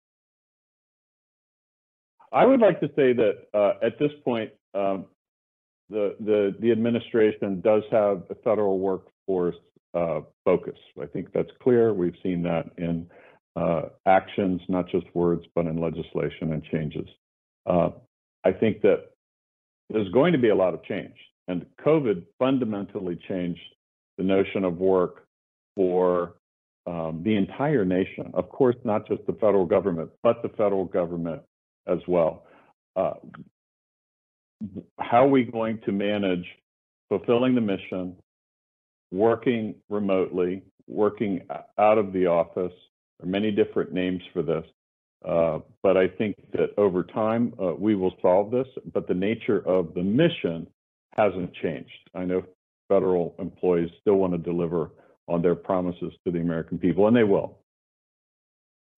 [2.34, 5.06] I would like to say that uh, at this point, um,
[5.90, 9.56] the, the, the administration does have a federal workforce
[9.94, 10.78] uh, focus.
[11.02, 11.94] I think that's clear.
[11.94, 13.08] We've seen that in
[13.56, 17.08] uh, actions, not just words, but in legislation and changes.
[17.66, 17.90] Uh,
[18.46, 19.12] I think that
[19.90, 21.16] there's going to be a lot of change,
[21.48, 23.62] and COVID fundamentally changed
[24.18, 25.28] the notion of work
[25.76, 26.36] for
[26.88, 28.32] um, the entire nation.
[28.34, 31.42] Of course, not just the federal government, but the federal government
[31.88, 32.46] as well.
[32.96, 33.14] Uh,
[35.00, 36.46] how are we going to manage
[37.10, 38.16] fulfilling the mission,
[39.12, 41.42] working remotely, working
[41.78, 42.74] out of the office?
[43.20, 44.66] There are many different names for this.
[45.28, 49.60] Uh, but I think that over time uh, we will solve this, but the nature
[49.68, 50.66] of the mission
[51.16, 52.10] hasn't changed.
[52.16, 52.44] I know
[52.88, 54.92] federal employees still want to deliver
[55.28, 57.60] on their promises to the American people, and they will.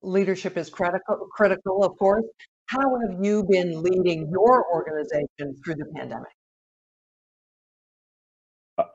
[0.02, 2.26] Leadership is critical, critical, of course.
[2.66, 6.30] How have you been leading your organization through the pandemic?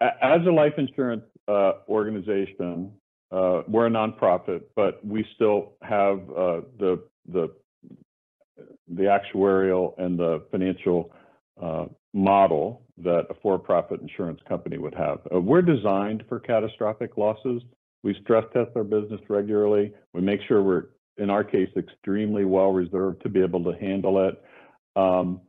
[0.01, 2.93] As a life insurance uh, organization,
[3.31, 7.55] uh, we're a nonprofit, but we still have uh, the the
[8.89, 11.13] the actuarial and the financial
[11.63, 15.21] uh, model that a for-profit insurance company would have.
[15.35, 17.63] Uh, we're designed for catastrophic losses.
[18.03, 19.93] We stress test our business regularly.
[20.15, 24.29] We make sure we're, in our case, extremely well reserved to be able to handle
[24.29, 24.43] it.
[24.97, 25.41] Um,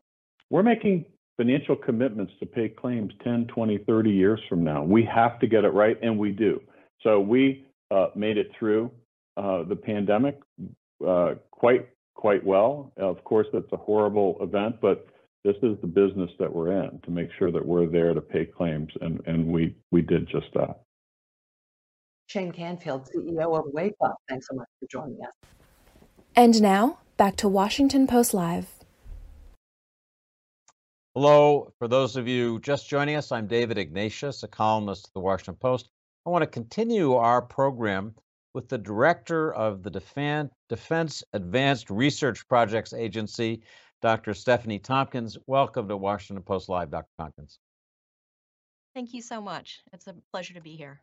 [0.49, 1.05] we're making
[1.37, 4.83] financial commitments to pay claims 10, 20, 30 years from now.
[4.83, 6.61] We have to get it right, and we do.
[7.01, 8.91] So we uh, made it through
[9.37, 10.39] uh, the pandemic
[11.07, 12.91] uh, quite quite well.
[12.97, 15.07] Of course, it's a horrible event, but
[15.43, 18.45] this is the business that we're in to make sure that we're there to pay
[18.45, 20.81] claims, and, and we, we did just that.
[22.27, 25.31] Shane Canfield, CEO of WAEPA, thanks so much for joining us.
[26.35, 28.67] And now, back to Washington Post Live.
[31.15, 31.73] Hello.
[31.79, 35.55] For those of you just joining us, I'm David Ignatius, a columnist at the Washington
[35.55, 35.89] Post.
[36.25, 38.13] I want to continue our program
[38.53, 43.63] with the director of the Defense Advanced Research Projects Agency,
[44.01, 44.31] Dr.
[44.31, 45.37] Stefanie Tompkins.
[45.45, 47.09] Welcome to Washington Post Live, Dr.
[47.17, 47.59] Tompkins.
[48.95, 49.81] Thank you so much.
[49.93, 51.01] It's a pleasure to be here.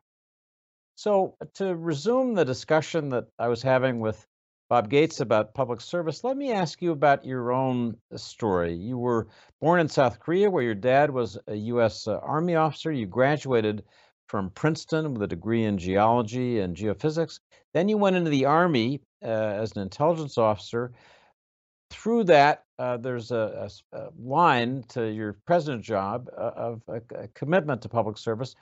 [0.97, 4.27] So, to resume the discussion that I was having with
[4.71, 8.75] Bob Gates about public service, let me ask you about your own story.
[8.75, 9.29] You were
[9.61, 12.09] born in South Korea, where your dad was a U.S.
[12.09, 12.91] Uh, Army officer.
[12.91, 13.85] You graduated
[14.27, 17.41] from Princeton with a degree in geology and geophysics.
[17.75, 20.93] Then you went into the Army uh, as an intelligence officer
[21.91, 27.01] through that, uh, there's a, a, a, line to your president job uh, of a,
[27.15, 28.55] a, commitment to public service.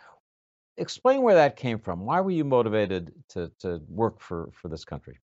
[0.77, 2.05] Explain where that came from.
[2.05, 5.19] Why were you motivated to, to work for, for this country?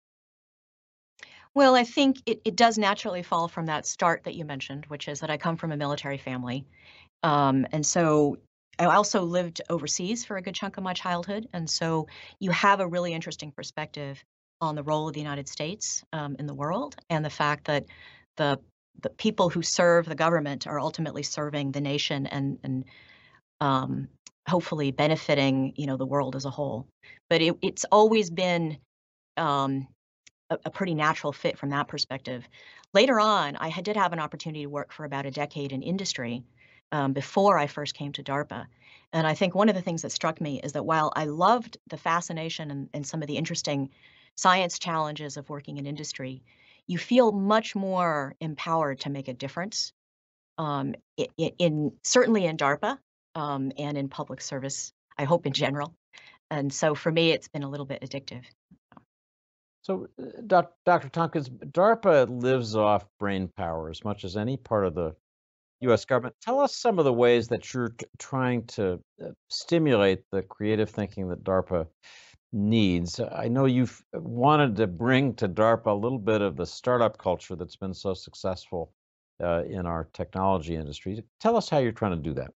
[1.55, 5.07] Well, I think it, it does naturally fall from that start that you mentioned, which
[5.07, 6.65] is that I come from a military family.
[7.23, 8.37] Um, and so
[8.77, 11.49] I also lived overseas for a good chunk of my childhood.
[11.51, 12.07] And so
[12.39, 14.23] you have a really interesting perspective
[14.61, 17.85] on the role of the United States um, in the world and the fact that
[18.37, 18.59] the
[19.01, 22.85] the people who serve the government are ultimately serving the nation and and
[23.61, 24.07] um,
[24.47, 26.87] hopefully benefiting you know the world as a whole.
[27.29, 28.77] But it, it's always been
[29.37, 29.87] um,
[30.49, 32.47] a, a, pretty natural fit from that perspective.
[32.93, 35.81] Later on, I had, did have an opportunity to work for about a decade in
[35.81, 36.43] industry
[36.91, 38.65] um, before I first came to DARPA.
[39.13, 41.77] And I think one of the things that struck me is that while I loved
[41.87, 43.89] the fascination and, and some of the interesting
[44.39, 46.41] science challenges of working in industry,
[46.87, 49.91] you feel much more empowered to make a difference.
[50.57, 50.95] Um,
[51.37, 52.97] in, in, certainly in DARPA
[53.35, 55.93] um, and in public service, I hope in general.
[56.49, 58.43] And so for me, it's been a little bit addictive.
[59.81, 61.09] So, uh, Dr.
[61.09, 65.15] Tompkins, DARPA lives off brain power as much as any part of the
[65.81, 66.05] U.S.
[66.05, 66.35] government.
[66.41, 71.29] Tell us some of the ways that you're trying to uh, stimulate the creative thinking
[71.29, 71.87] that DARPA
[72.51, 73.19] needs.
[73.19, 77.55] I know you've wanted to bring to DARPA a little bit of the startup culture
[77.55, 78.91] that's been so successful
[79.41, 81.23] uh, in our technology industry.
[81.39, 82.51] Tell us how you're trying to do that.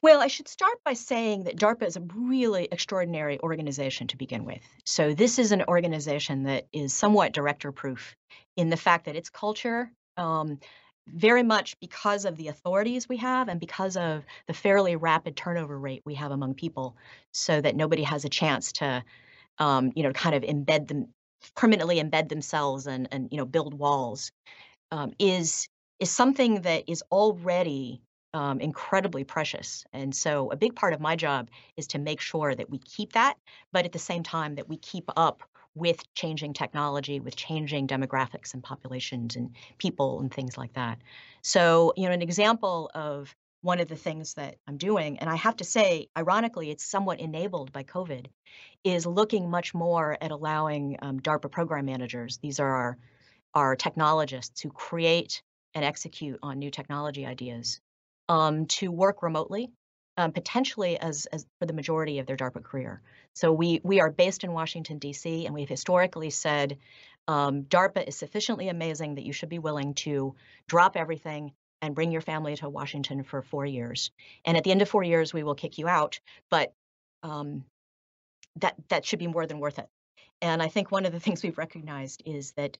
[0.00, 4.44] Well, I should start by saying that DARPA is a really extraordinary organization to begin
[4.44, 4.62] with.
[4.84, 8.14] So, this is an organization that is somewhat director proof
[8.56, 10.60] in the fact that its culture um,
[11.14, 15.78] very much because of the authorities we have and because of the fairly rapid turnover
[15.78, 16.96] rate we have among people
[17.32, 19.02] so that nobody has a chance to
[19.58, 21.08] um, you know kind of embed them
[21.54, 24.32] permanently embed themselves and and you know build walls
[24.90, 25.68] um, is
[26.00, 28.00] is something that is already
[28.34, 32.54] um, incredibly precious and so a big part of my job is to make sure
[32.54, 33.34] that we keep that
[33.72, 35.42] but at the same time that we keep up
[35.78, 40.98] with changing technology, with changing demographics and populations and people and things like that.
[41.42, 45.36] So, you know, an example of one of the things that I'm doing, and I
[45.36, 48.26] have to say, ironically, it's somewhat enabled by COVID,
[48.84, 52.98] is looking much more at allowing um, DARPA program managers, these are our,
[53.54, 55.42] our technologists who create
[55.74, 57.80] and execute on new technology ideas,
[58.28, 59.70] um, to work remotely,
[60.16, 63.02] um, potentially as, as for the majority of their DARPA career.
[63.34, 65.46] So we we are based in Washington D.C.
[65.46, 66.78] and we've historically said
[67.28, 70.34] um, DARPA is sufficiently amazing that you should be willing to
[70.66, 74.10] drop everything and bring your family to Washington for four years.
[74.44, 76.18] And at the end of four years, we will kick you out.
[76.50, 76.72] But
[77.22, 77.64] um,
[78.56, 79.86] that that should be more than worth it.
[80.40, 82.76] And I think one of the things we've recognized is that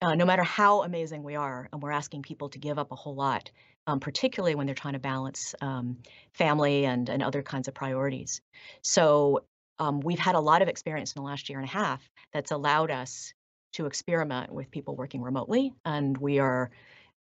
[0.00, 2.96] uh, no matter how amazing we are, and we're asking people to give up a
[2.96, 3.50] whole lot,
[3.86, 5.98] um, particularly when they're trying to balance um,
[6.32, 8.40] family and, and other kinds of priorities.
[8.82, 9.44] So
[9.78, 12.50] um, we've had a lot of experience in the last year and a half that's
[12.50, 13.32] allowed us
[13.72, 16.70] to experiment with people working remotely, and we are.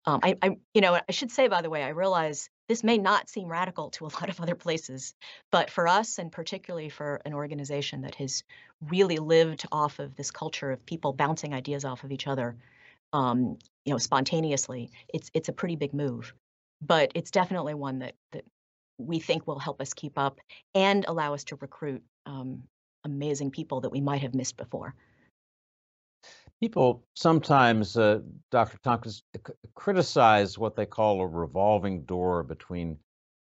[0.05, 2.97] Um, I, I, you know, I should say, by the way, I realize this may
[2.97, 5.15] not seem radical to a lot of other places,
[5.51, 8.43] but for us, and particularly for an organization that has
[8.82, 12.55] really lived off of this culture of people bouncing ideas off of each other,
[13.13, 16.34] um, you know, spontaneously, it's it's a pretty big move,
[16.82, 18.43] but it's definitely one that that
[18.97, 20.39] we think will help us keep up
[20.76, 22.63] and allow us to recruit um,
[23.03, 24.93] amazing people that we might have missed before.
[26.59, 28.19] People sometimes, uh,
[28.51, 28.77] Dr.
[28.83, 29.23] Tompkins,
[29.75, 32.97] criticize what they call a revolving door between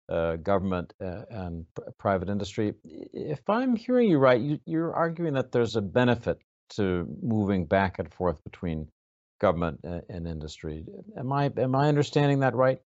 [0.09, 2.73] uh, government uh, and pr- private industry.
[2.83, 6.39] If I'm hearing you right, you, you're arguing that there's a benefit
[6.71, 8.89] to moving back and forth between
[9.39, 10.85] government and, and industry.
[11.17, 12.81] Am I am I understanding that right?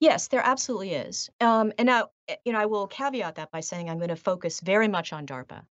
[0.00, 1.30] Yes, there absolutely is.
[1.40, 4.16] Um, and now, eh, you know, I will caveat that by saying I'm going to
[4.16, 5.62] focus very much on DARPA.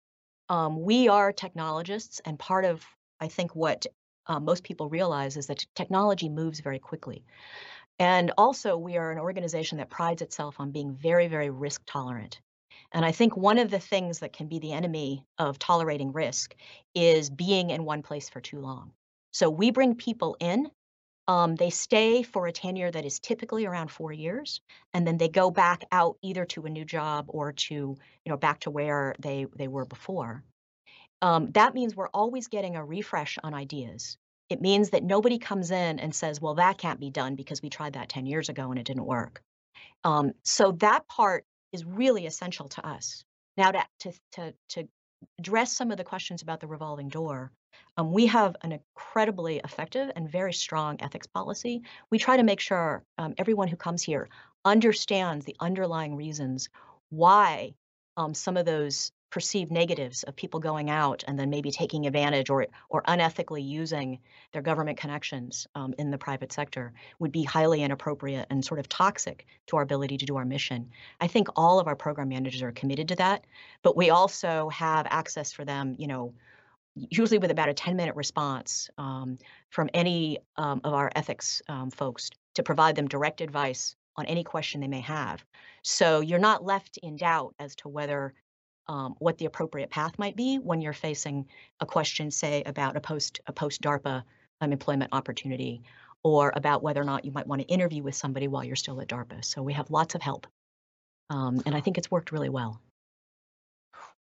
[0.48, 2.84] Um, we are technologists, and part of,
[3.20, 3.86] I think, what
[4.26, 7.24] uh, most people realize is that technology moves very quickly.
[7.98, 12.40] And also, we are an organization that prides itself on being very, very risk tolerant.
[12.92, 16.54] And I think one of the things that can be the enemy of tolerating risk
[16.94, 18.92] is being in one place for too long.
[19.32, 20.68] So we bring people in
[21.28, 24.60] um, they stay for a tenure that is typically around four years,
[24.94, 27.96] and then they go back out either to a new job or to you
[28.30, 30.44] know back to where they they were before.
[31.22, 34.18] Um, that means we're always getting a refresh on ideas.
[34.48, 37.70] It means that nobody comes in and says, "Well, that can't be done because we
[37.70, 39.42] tried that ten years ago and it didn't work."
[40.04, 43.24] Um, so that part is really essential to us.
[43.56, 44.88] Now, to to to, to
[45.38, 47.50] address some of the questions about the revolving door,
[47.96, 51.82] um, we have an incredibly effective and very strong ethics policy.
[52.10, 54.28] We try to make sure um, everyone who comes here
[54.64, 56.68] understands the underlying reasons
[57.08, 57.74] why
[58.16, 62.48] um, some of those perceived negatives of people going out and then maybe taking advantage
[62.48, 64.18] or or unethically using
[64.52, 68.88] their government connections um, in the private sector would be highly inappropriate and sort of
[68.88, 70.88] toxic to our ability to do our mission.
[71.20, 73.44] I think all of our program managers are committed to that,
[73.82, 76.32] but we also have access for them, you know,
[76.96, 79.38] usually with about a 10 minute response um,
[79.70, 84.42] from any um, of our ethics um, folks to provide them direct advice on any
[84.42, 85.44] question they may have.
[85.82, 88.32] So you're not left in doubt as to whether
[88.88, 91.46] um, what the appropriate path might be when you're facing
[91.80, 94.22] a question, say, about a post a post DARPA
[94.62, 95.82] employment opportunity,
[96.22, 99.00] or about whether or not you might want to interview with somebody while you're still
[99.00, 99.44] at DARPA.
[99.44, 100.46] So we have lots of help,
[101.30, 102.80] um, and I think it's worked really well.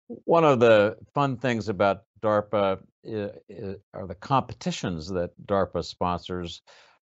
[0.06, 6.62] One of the fun things about DARPA are the competitions that DARPA sponsors.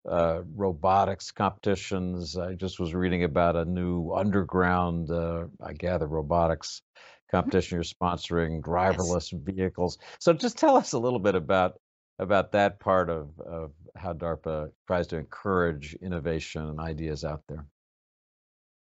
[0.09, 2.39] Uh, robotics competitions.
[2.39, 7.37] I just was reading about a new underground, uh, I gather, robotics mm-hmm.
[7.37, 9.43] competition you're sponsoring, driverless yes.
[9.43, 9.99] vehicles.
[10.19, 11.79] So just tell us a little bit about
[12.19, 17.67] about that part of, of how DARPA tries to encourage innovation and ideas out there.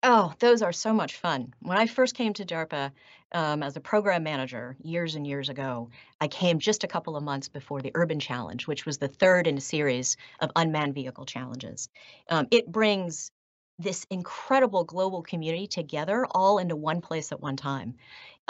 [0.04, 1.54] Oh, those are so much fun.
[1.60, 2.92] When I first came to DARPA
[3.34, 5.90] um, as a program manager years and years ago,
[6.20, 9.46] I came just a couple of months before the Urban Challenge, which was the third
[9.46, 11.88] in a series of unmanned vehicle challenges.
[12.30, 13.32] Um, it brings
[13.78, 17.96] this incredible global community together all into one place at one time.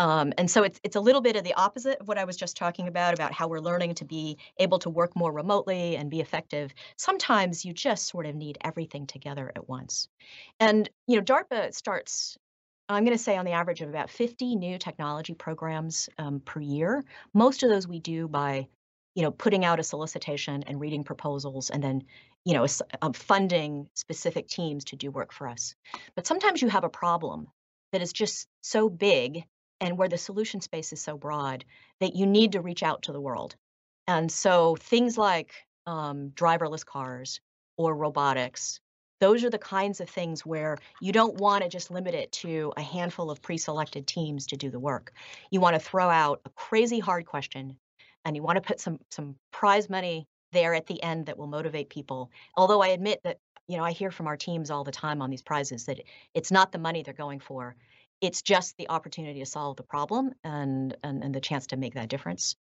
[0.01, 2.35] Um, and so it's it's a little bit of the opposite of what I was
[2.35, 6.09] just talking about about how we're learning to be able to work more remotely and
[6.09, 6.73] be effective.
[6.97, 10.07] Sometimes you just sort of need everything together at once.
[10.59, 12.35] And you know, DARPA starts.
[12.89, 16.59] I'm going to say on the average of about 50 new technology programs um, per
[16.59, 17.03] year.
[17.35, 18.67] Most of those we do by,
[19.13, 22.01] you know, putting out a solicitation and reading proposals, and then,
[22.43, 22.65] you know,
[23.03, 25.75] uh, funding specific teams to do work for us.
[26.15, 27.47] But sometimes you have a problem
[27.91, 29.43] that is just so big
[29.81, 31.65] and where the solution space is so broad
[31.99, 33.55] that you need to reach out to the world.
[34.07, 35.53] And so things like
[35.85, 37.41] um, driverless cars
[37.75, 38.79] or robotics
[39.21, 42.73] those are the kinds of things where you don't want to just limit it to
[42.75, 45.13] a handful of pre-selected teams to do the work.
[45.51, 47.77] You want to throw out a crazy hard question
[48.25, 51.47] and you want to put some some prize money there at the end that will
[51.47, 52.31] motivate people.
[52.57, 55.29] Although I admit that you know I hear from our teams all the time on
[55.29, 56.01] these prizes that
[56.33, 57.75] it's not the money they're going for.
[58.21, 61.95] It's just the opportunity to solve the problem and and, and the chance to make
[61.95, 62.55] that difference.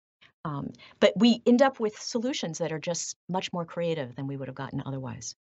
[0.45, 4.37] Um, but we end up with solutions that are just much more creative than we
[4.37, 5.35] would have gotten otherwise.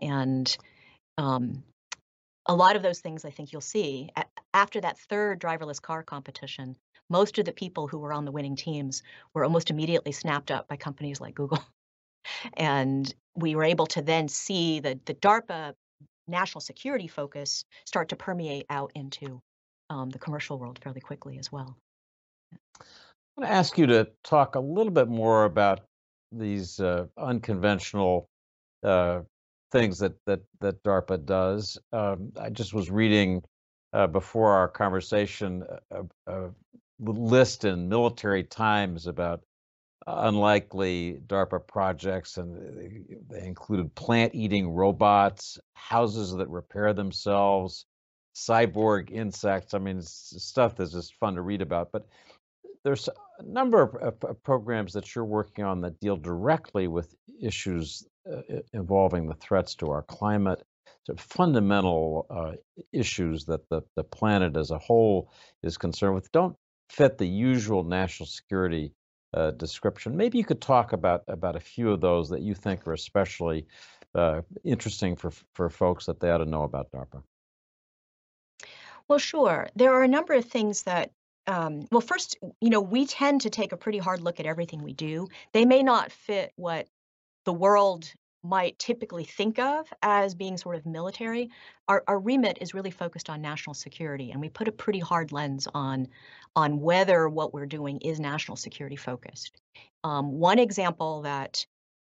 [0.00, 0.56] And
[1.16, 1.62] um,
[2.46, 4.10] a lot of those things I think you'll see
[4.54, 6.76] after that third driverless car competition.
[7.10, 9.02] Most of the people who were on the winning teams
[9.34, 11.62] were almost immediately snapped up by companies like Google.
[12.54, 15.74] and we were able to then see the, the DARPA
[16.26, 19.40] national security focus start to permeate out into
[19.90, 21.76] um, the commercial world fairly quickly as well.
[22.52, 25.80] I'm going to ask you to talk a little bit more about
[26.32, 28.28] these uh, unconventional
[28.82, 29.20] uh,
[29.72, 31.78] things that that that DARPA does.
[31.92, 33.42] Um, I just was reading
[33.92, 36.50] uh, before our conversation a, a,
[37.00, 39.42] list in Military Times about
[40.06, 42.56] unlikely DARPA projects, and
[43.28, 47.86] they, included plant-eating robots, houses that repair themselves,
[48.38, 49.74] cyborg insects.
[49.74, 51.92] I mean, stuff that's just fun to read about.
[51.92, 52.06] But
[52.84, 53.08] there's
[53.38, 58.40] a number of, of, programs that you're working on that deal directly with issues uh,
[58.72, 60.62] involving the threats to our climate,
[61.04, 62.52] so fundamental uh,
[62.92, 65.32] issues that the, the planet as a whole
[65.62, 66.30] is concerned with.
[66.32, 66.56] Don't
[66.90, 68.92] fit the usual national security
[69.34, 70.16] uh, description.
[70.16, 73.66] Maybe you could talk about about a few of those that you think are especially
[74.14, 77.22] uh, interesting for for folks that they ought to know about DARPA.
[79.08, 79.68] Well, sure.
[79.74, 81.10] There are a number of things that
[81.46, 84.82] um, well, first, you know, we tend to take a pretty hard look at everything
[84.82, 85.28] we do.
[85.54, 86.88] They may not fit what
[87.46, 88.12] the world
[88.44, 91.50] might typically think of as being sort of military.
[91.88, 95.32] Our, our remit is really focused on national security, and we put a pretty hard
[95.32, 96.08] lens on
[96.54, 99.58] on whether what we're doing is national security focused.
[100.04, 101.66] Um, one example that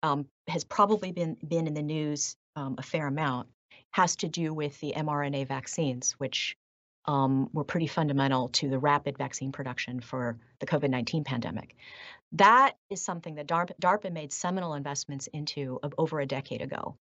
[0.04, 3.48] um, has probably been been in the news um, a fair amount
[3.92, 6.56] has to do with the mRNA vaccines, which
[7.06, 11.76] um, were pretty fundamental to the rapid vaccine production for the COVID 19 pandemic.
[12.34, 16.98] That is something that DARPA, DARPA made seminal investments into over a decade ago.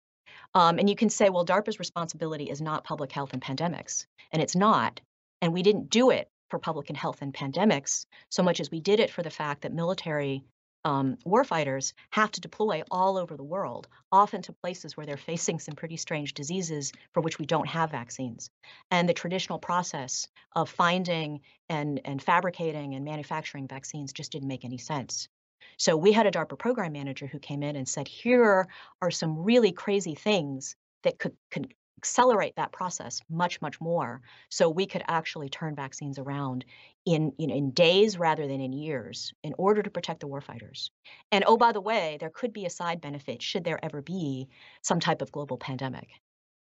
[0.54, 4.42] Um, and you can say, well, DARPA's responsibility is not public health and pandemics, and
[4.42, 5.00] it's not.
[5.40, 8.80] And we didn't do it for public and health and pandemics so much as we
[8.80, 10.42] did it for the fact that military
[10.84, 15.58] um, warfighters have to deploy all over the world, often to places where they're facing
[15.58, 18.50] some pretty strange diseases for which we don't have vaccines.
[18.90, 20.26] And the traditional process
[20.56, 25.28] of finding and, and fabricating and manufacturing vaccines just didn't make any sense.
[25.76, 28.66] So we had a DARPA program manager who came in and said, here
[29.00, 34.70] are some really crazy things that could, could accelerate that process much, much more so
[34.70, 36.64] we could actually turn vaccines around
[37.04, 40.88] in, you know, in days rather than in years in order to protect the warfighters.
[41.30, 44.48] And oh, by the way, there could be a side benefit should there ever be
[44.80, 46.08] some type of global pandemic.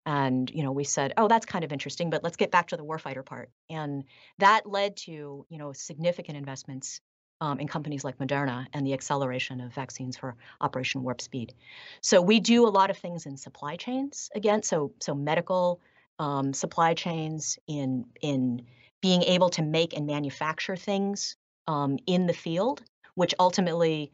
[0.05, 2.77] And you know, we said, oh, that's kind of interesting, but let's get back to
[2.77, 3.49] the warfighter part.
[3.69, 4.05] And
[4.37, 7.01] that led to you know significant investments
[7.45, 11.53] um, in companies like Moderna and the acceleration of vaccines for Operation Warp Speed.
[12.01, 14.63] So we do a lot of things in supply chains again.
[14.63, 15.79] So so medical
[16.17, 18.63] um, supply chains in in
[19.01, 21.35] being able to make and manufacture things
[21.67, 22.81] um, in the field,
[23.13, 24.11] which ultimately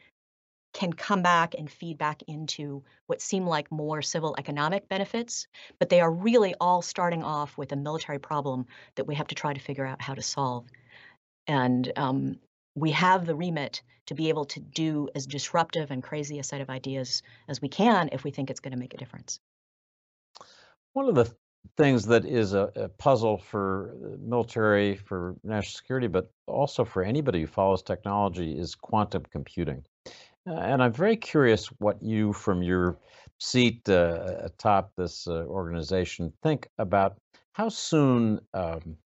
[0.74, 5.48] can come back and feed back into what seem like more civil economic benefits,
[5.80, 8.66] but they are really all starting off with a military problem
[8.96, 10.66] that we have to try to figure out how to solve.
[11.48, 12.38] And um,
[12.76, 16.62] we have the remit to be able to do as disruptive and crazy a set
[16.62, 19.40] of ideas as we can if we think it's going to make a difference.
[20.94, 21.34] One of the
[21.78, 27.42] things that is a, a, puzzle for military, for national security, but also for anybody
[27.42, 29.84] who follows technology is quantum computing.
[30.48, 32.98] Uh, and I'm very curious what you, from your
[33.40, 37.18] seat uh, atop this uh, organization, think about
[37.54, 38.98] how soon um,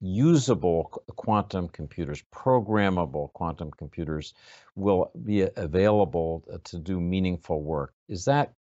[0.00, 4.34] usable quantum computers, programmable quantum computers,
[4.74, 7.92] will be available to do meaningful work.
[8.08, 8.54] Is that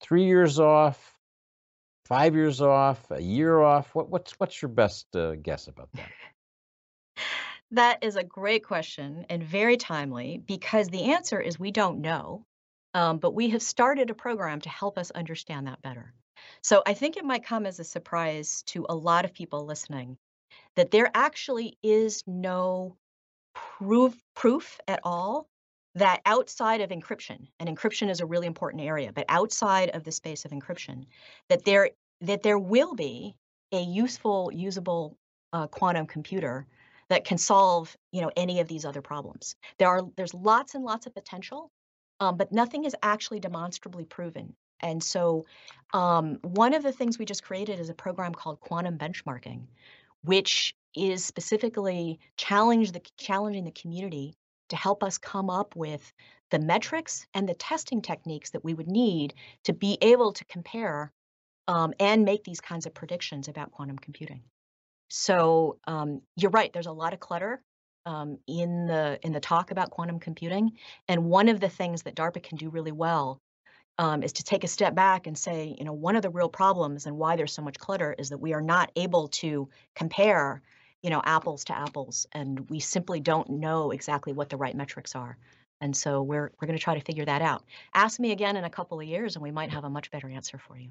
[0.00, 1.18] three years off,
[2.06, 3.94] five years off, a year off?
[3.94, 6.08] What, what's what's your best uh, guess about that?
[7.72, 12.46] That is a great question and very timely because the answer is we don't know.
[12.94, 16.14] Um, but we have started a program to help us understand that better.
[16.62, 20.16] So I think it might come as a surprise to a lot of people listening
[20.76, 22.96] that there actually is no
[23.54, 25.48] proof proof at all
[25.94, 30.12] that outside of encryption and encryption is a really important area but outside of the
[30.12, 31.06] space of encryption
[31.48, 31.88] that there
[32.20, 33.34] that there will be
[33.72, 35.16] a useful, usable
[35.52, 36.66] uh, quantum computer
[37.08, 39.54] that can solve, you know, any of these other problems.
[39.78, 41.70] There are there's lots and lots of potential,
[42.20, 44.54] um, but nothing is actually demonstrably proven.
[44.80, 45.46] And so,
[45.94, 49.62] um, one of the things we just created is a program called quantum benchmarking,
[50.26, 54.34] which is specifically challenge the challenging the community
[54.68, 56.12] to help us come up with
[56.50, 61.12] the metrics and the testing techniques that we would need to be able to compare
[61.68, 64.42] um, and make these kinds of predictions about quantum computing.
[65.08, 66.72] So um, you're right.
[66.72, 67.62] There's a lot of clutter
[68.06, 70.72] um, in the in the talk about quantum computing,
[71.08, 73.40] and one of the things that DARPA can do really well
[73.98, 76.48] um, is to take a step back and say, you know, one of the real
[76.48, 80.62] problems and why there's so much clutter is that we are not able to compare,
[81.02, 85.14] you know, apples to apples, and we simply don't know exactly what the right metrics
[85.14, 85.38] are.
[85.80, 87.64] And so we're we're going to try to figure that out.
[87.94, 90.28] Ask me again in a couple of years, and we might have a much better
[90.28, 90.90] answer for you.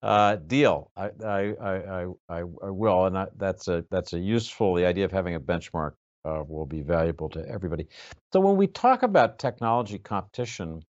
[0.00, 0.90] Uh, deal.
[0.96, 4.74] I, I, I, I, I will, and I, that's a that's a useful.
[4.74, 5.92] The idea of having a benchmark
[6.24, 7.88] uh, will be valuable to everybody.
[8.32, 10.82] So when we talk about technology competition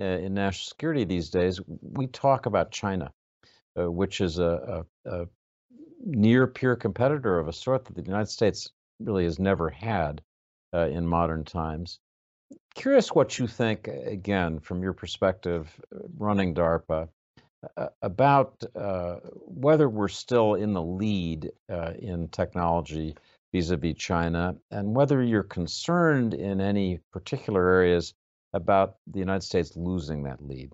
[0.00, 3.12] uh, in national security these days, we talk about China,
[3.78, 5.26] uh, which is a, a, a
[6.04, 8.70] near peer competitor of a sort that the United States
[9.00, 10.22] really has never had
[10.74, 11.98] uh, in modern times.
[12.74, 17.08] Curious what you think, again, from your perspective, uh, running DARPA,
[18.02, 19.16] about uh,
[19.46, 23.16] whether we're still in the lead uh, in technology
[23.52, 28.14] vis-a-vis China, and whether you're concerned in any particular areas
[28.52, 30.72] about the United States losing that lead.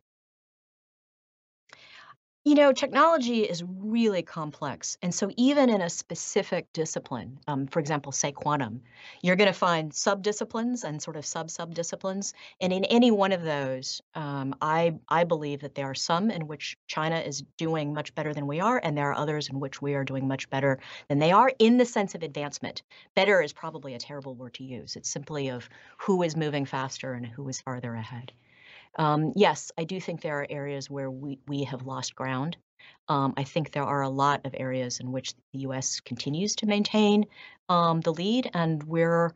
[2.44, 4.98] You know, technology is really complex.
[5.00, 8.82] And so, even in a specific discipline, um, for example, say quantum,
[9.22, 12.34] you're going to find sub-disciplines and sort of sub-sub-disciplines.
[12.60, 16.48] And in any one of those, um, I, I believe that there are some in
[16.48, 19.80] which China is doing much better than we are, and there are others in which
[19.80, 22.82] we are doing much better than they are in the sense of advancement.
[23.14, 24.96] Better is probably a terrible word to use.
[24.96, 28.32] It's simply of who is moving faster and who is farther ahead.
[28.96, 32.56] Um, yes, I do think there are areas where we, we have lost ground.
[33.08, 36.00] Um, I think there are a lot of areas in which the U.S.
[36.00, 37.26] continues to maintain
[37.68, 39.32] um, the lead, and we're,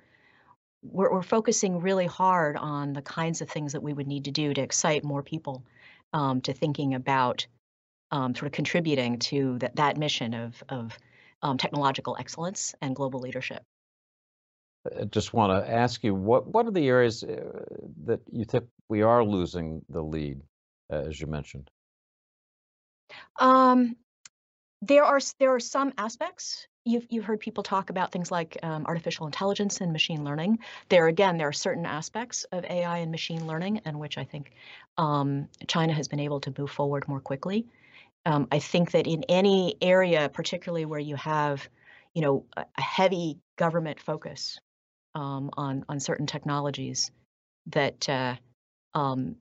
[0.82, 4.30] we're, we're focusing really hard on the kinds of things that we would need to
[4.30, 5.64] do to excite more people
[6.12, 7.46] um, to thinking about
[8.10, 10.96] um, sort of contributing to that, that mission of of
[11.42, 13.62] um, technological excellence and global leadership.
[14.98, 17.64] I just want to ask you what what are the areas uh,
[18.04, 20.40] that you think we are losing the lead,
[20.92, 21.70] uh, as you mentioned?
[23.38, 23.96] Um,
[24.82, 26.66] there are there are some aspects.
[26.84, 30.60] You've you've heard people talk about things like um, artificial intelligence and machine learning.
[30.88, 34.52] There again, there are certain aspects of AI and machine learning in which I think
[34.96, 37.66] um, China has been able to move forward more quickly.
[38.24, 41.68] Um, I think that in any area, particularly where you have,
[42.14, 44.58] you know, a, heavy government focus
[45.14, 47.10] um, on on certain technologies,
[47.66, 48.36] that uh,
[48.96, 49.36] um,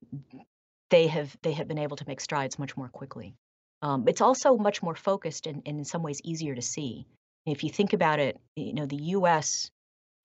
[0.90, 3.34] they have they have been able to make strides much more quickly.
[3.82, 7.08] Um, it's also much more focused and, and, in some ways easier to see.
[7.46, 9.72] If you think about it, you know the U.S.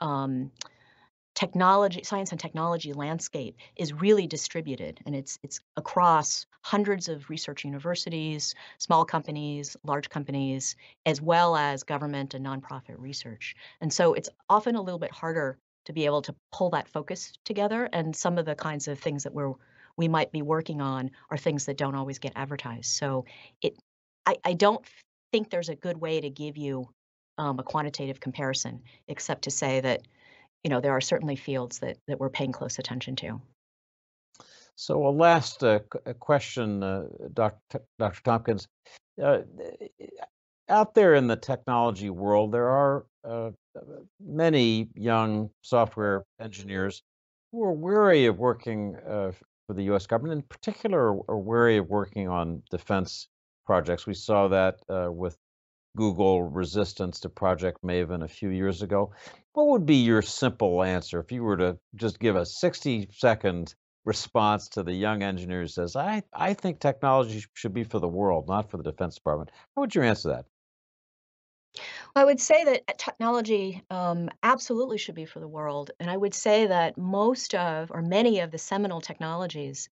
[0.00, 0.50] Um,
[1.34, 7.64] technology, science and technology landscape is really distributed, and it's it's across hundreds of research
[7.64, 10.74] universities, small companies, large companies,
[11.06, 13.54] as well as government and nonprofit research.
[13.80, 15.56] And so it's often a little bit harder
[15.86, 17.88] to be able to pull that focus together.
[17.92, 19.54] And some of the kinds of things that we're
[19.96, 22.86] we might be working on are things that don't always get advertised.
[22.86, 23.26] So
[23.60, 23.76] it,
[24.24, 24.82] I, I don't
[25.30, 26.88] think there's a good way to give you
[27.36, 30.02] um, a quantitative comparison, except to say that,
[30.64, 33.40] you know, there are certainly fields that that we're paying close attention to.
[34.76, 35.80] So a last uh,
[36.18, 37.04] question, uh,
[37.34, 37.82] Dr.
[37.98, 38.22] Dr.
[38.22, 38.68] Tompkins.
[39.22, 39.40] Uh,
[40.70, 43.50] out there in the technology world, there are uh,
[44.20, 47.02] many young software engineers
[47.52, 49.32] who are wary of working uh,
[49.66, 50.06] for the U.S.
[50.06, 53.28] government, in particular, are wary of working on defense
[53.66, 54.06] projects.
[54.06, 55.36] We saw that uh, with
[55.96, 59.12] Google resistance to Project Maven a few years ago.
[59.52, 63.74] What would be your simple answer if you were to just give a 60 second
[64.04, 68.08] response to the young engineer who says, I, I think technology should be for the
[68.08, 69.50] world, not for the Defense Department?
[69.74, 70.46] How would you answer that?
[72.14, 75.90] I would say that uh, technology um, absolutely should be for the world.
[76.00, 79.88] And I would say that most of, or many of the seminal technologies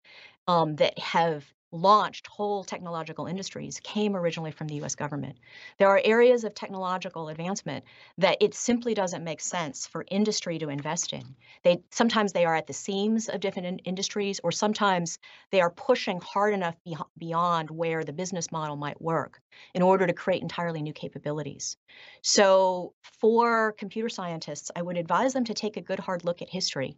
[0.46, 5.38] um, that have launched whole technological industries came originally from the US government.
[5.78, 7.84] There are areas of technological advancement
[8.18, 11.36] that it simply doesn't make sense for industry to invest in.
[11.62, 15.18] They sometimes they are at the seams of different in- industries or sometimes
[15.50, 19.40] they are pushing hard enough be- beyond where the business model might work
[19.74, 21.76] in order to create entirely new capabilities.
[22.22, 26.48] So for computer scientists, I would advise them to take a good hard look at
[26.48, 26.96] history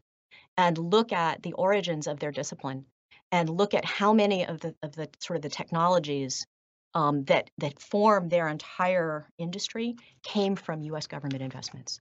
[0.57, 2.87] and look at the origins of their discipline
[3.33, 6.47] and look at how many of the of the sort of the technologies
[6.95, 11.07] um, that that form their entire industry came from U.S.
[11.07, 12.01] government investments.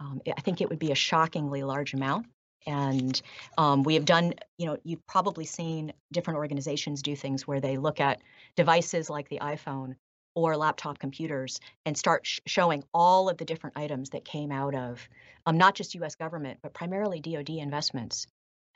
[0.00, 2.26] Um, I think it would be a shockingly large amount.
[2.66, 3.20] And
[3.56, 7.78] um, we have done, you know, you've probably seen different organizations do things where they
[7.78, 8.20] look at
[8.56, 9.94] devices like the iPhone
[10.34, 14.74] or laptop computers and start sh- showing all of the different items that came out
[14.74, 15.08] of
[15.46, 18.26] um, not just US government, but primarily DoD investments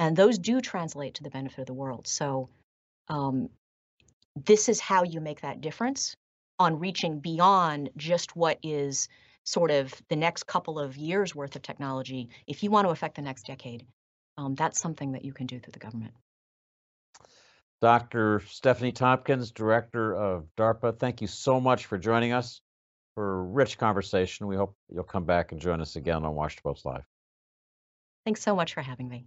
[0.03, 2.09] and those do translate to the benefit of the world.
[2.09, 2.48] So,
[3.07, 3.50] um,
[4.34, 6.16] this is how you make that difference
[6.59, 9.09] on reaching beyond just what is
[9.44, 12.30] sort of the next couple of years worth of technology.
[12.48, 13.86] If you want to affect the next decade,
[14.36, 16.14] um, that's something that you can do through the government.
[17.80, 18.40] Dr.
[18.40, 22.61] Stefanie Tompkins, Director of DARPA, thank you so much for joining us
[23.14, 24.48] for a rich conversation.
[24.48, 27.05] We hope you'll come back and join us again on Washington Post Live.
[28.24, 29.26] Thanks so much for having me.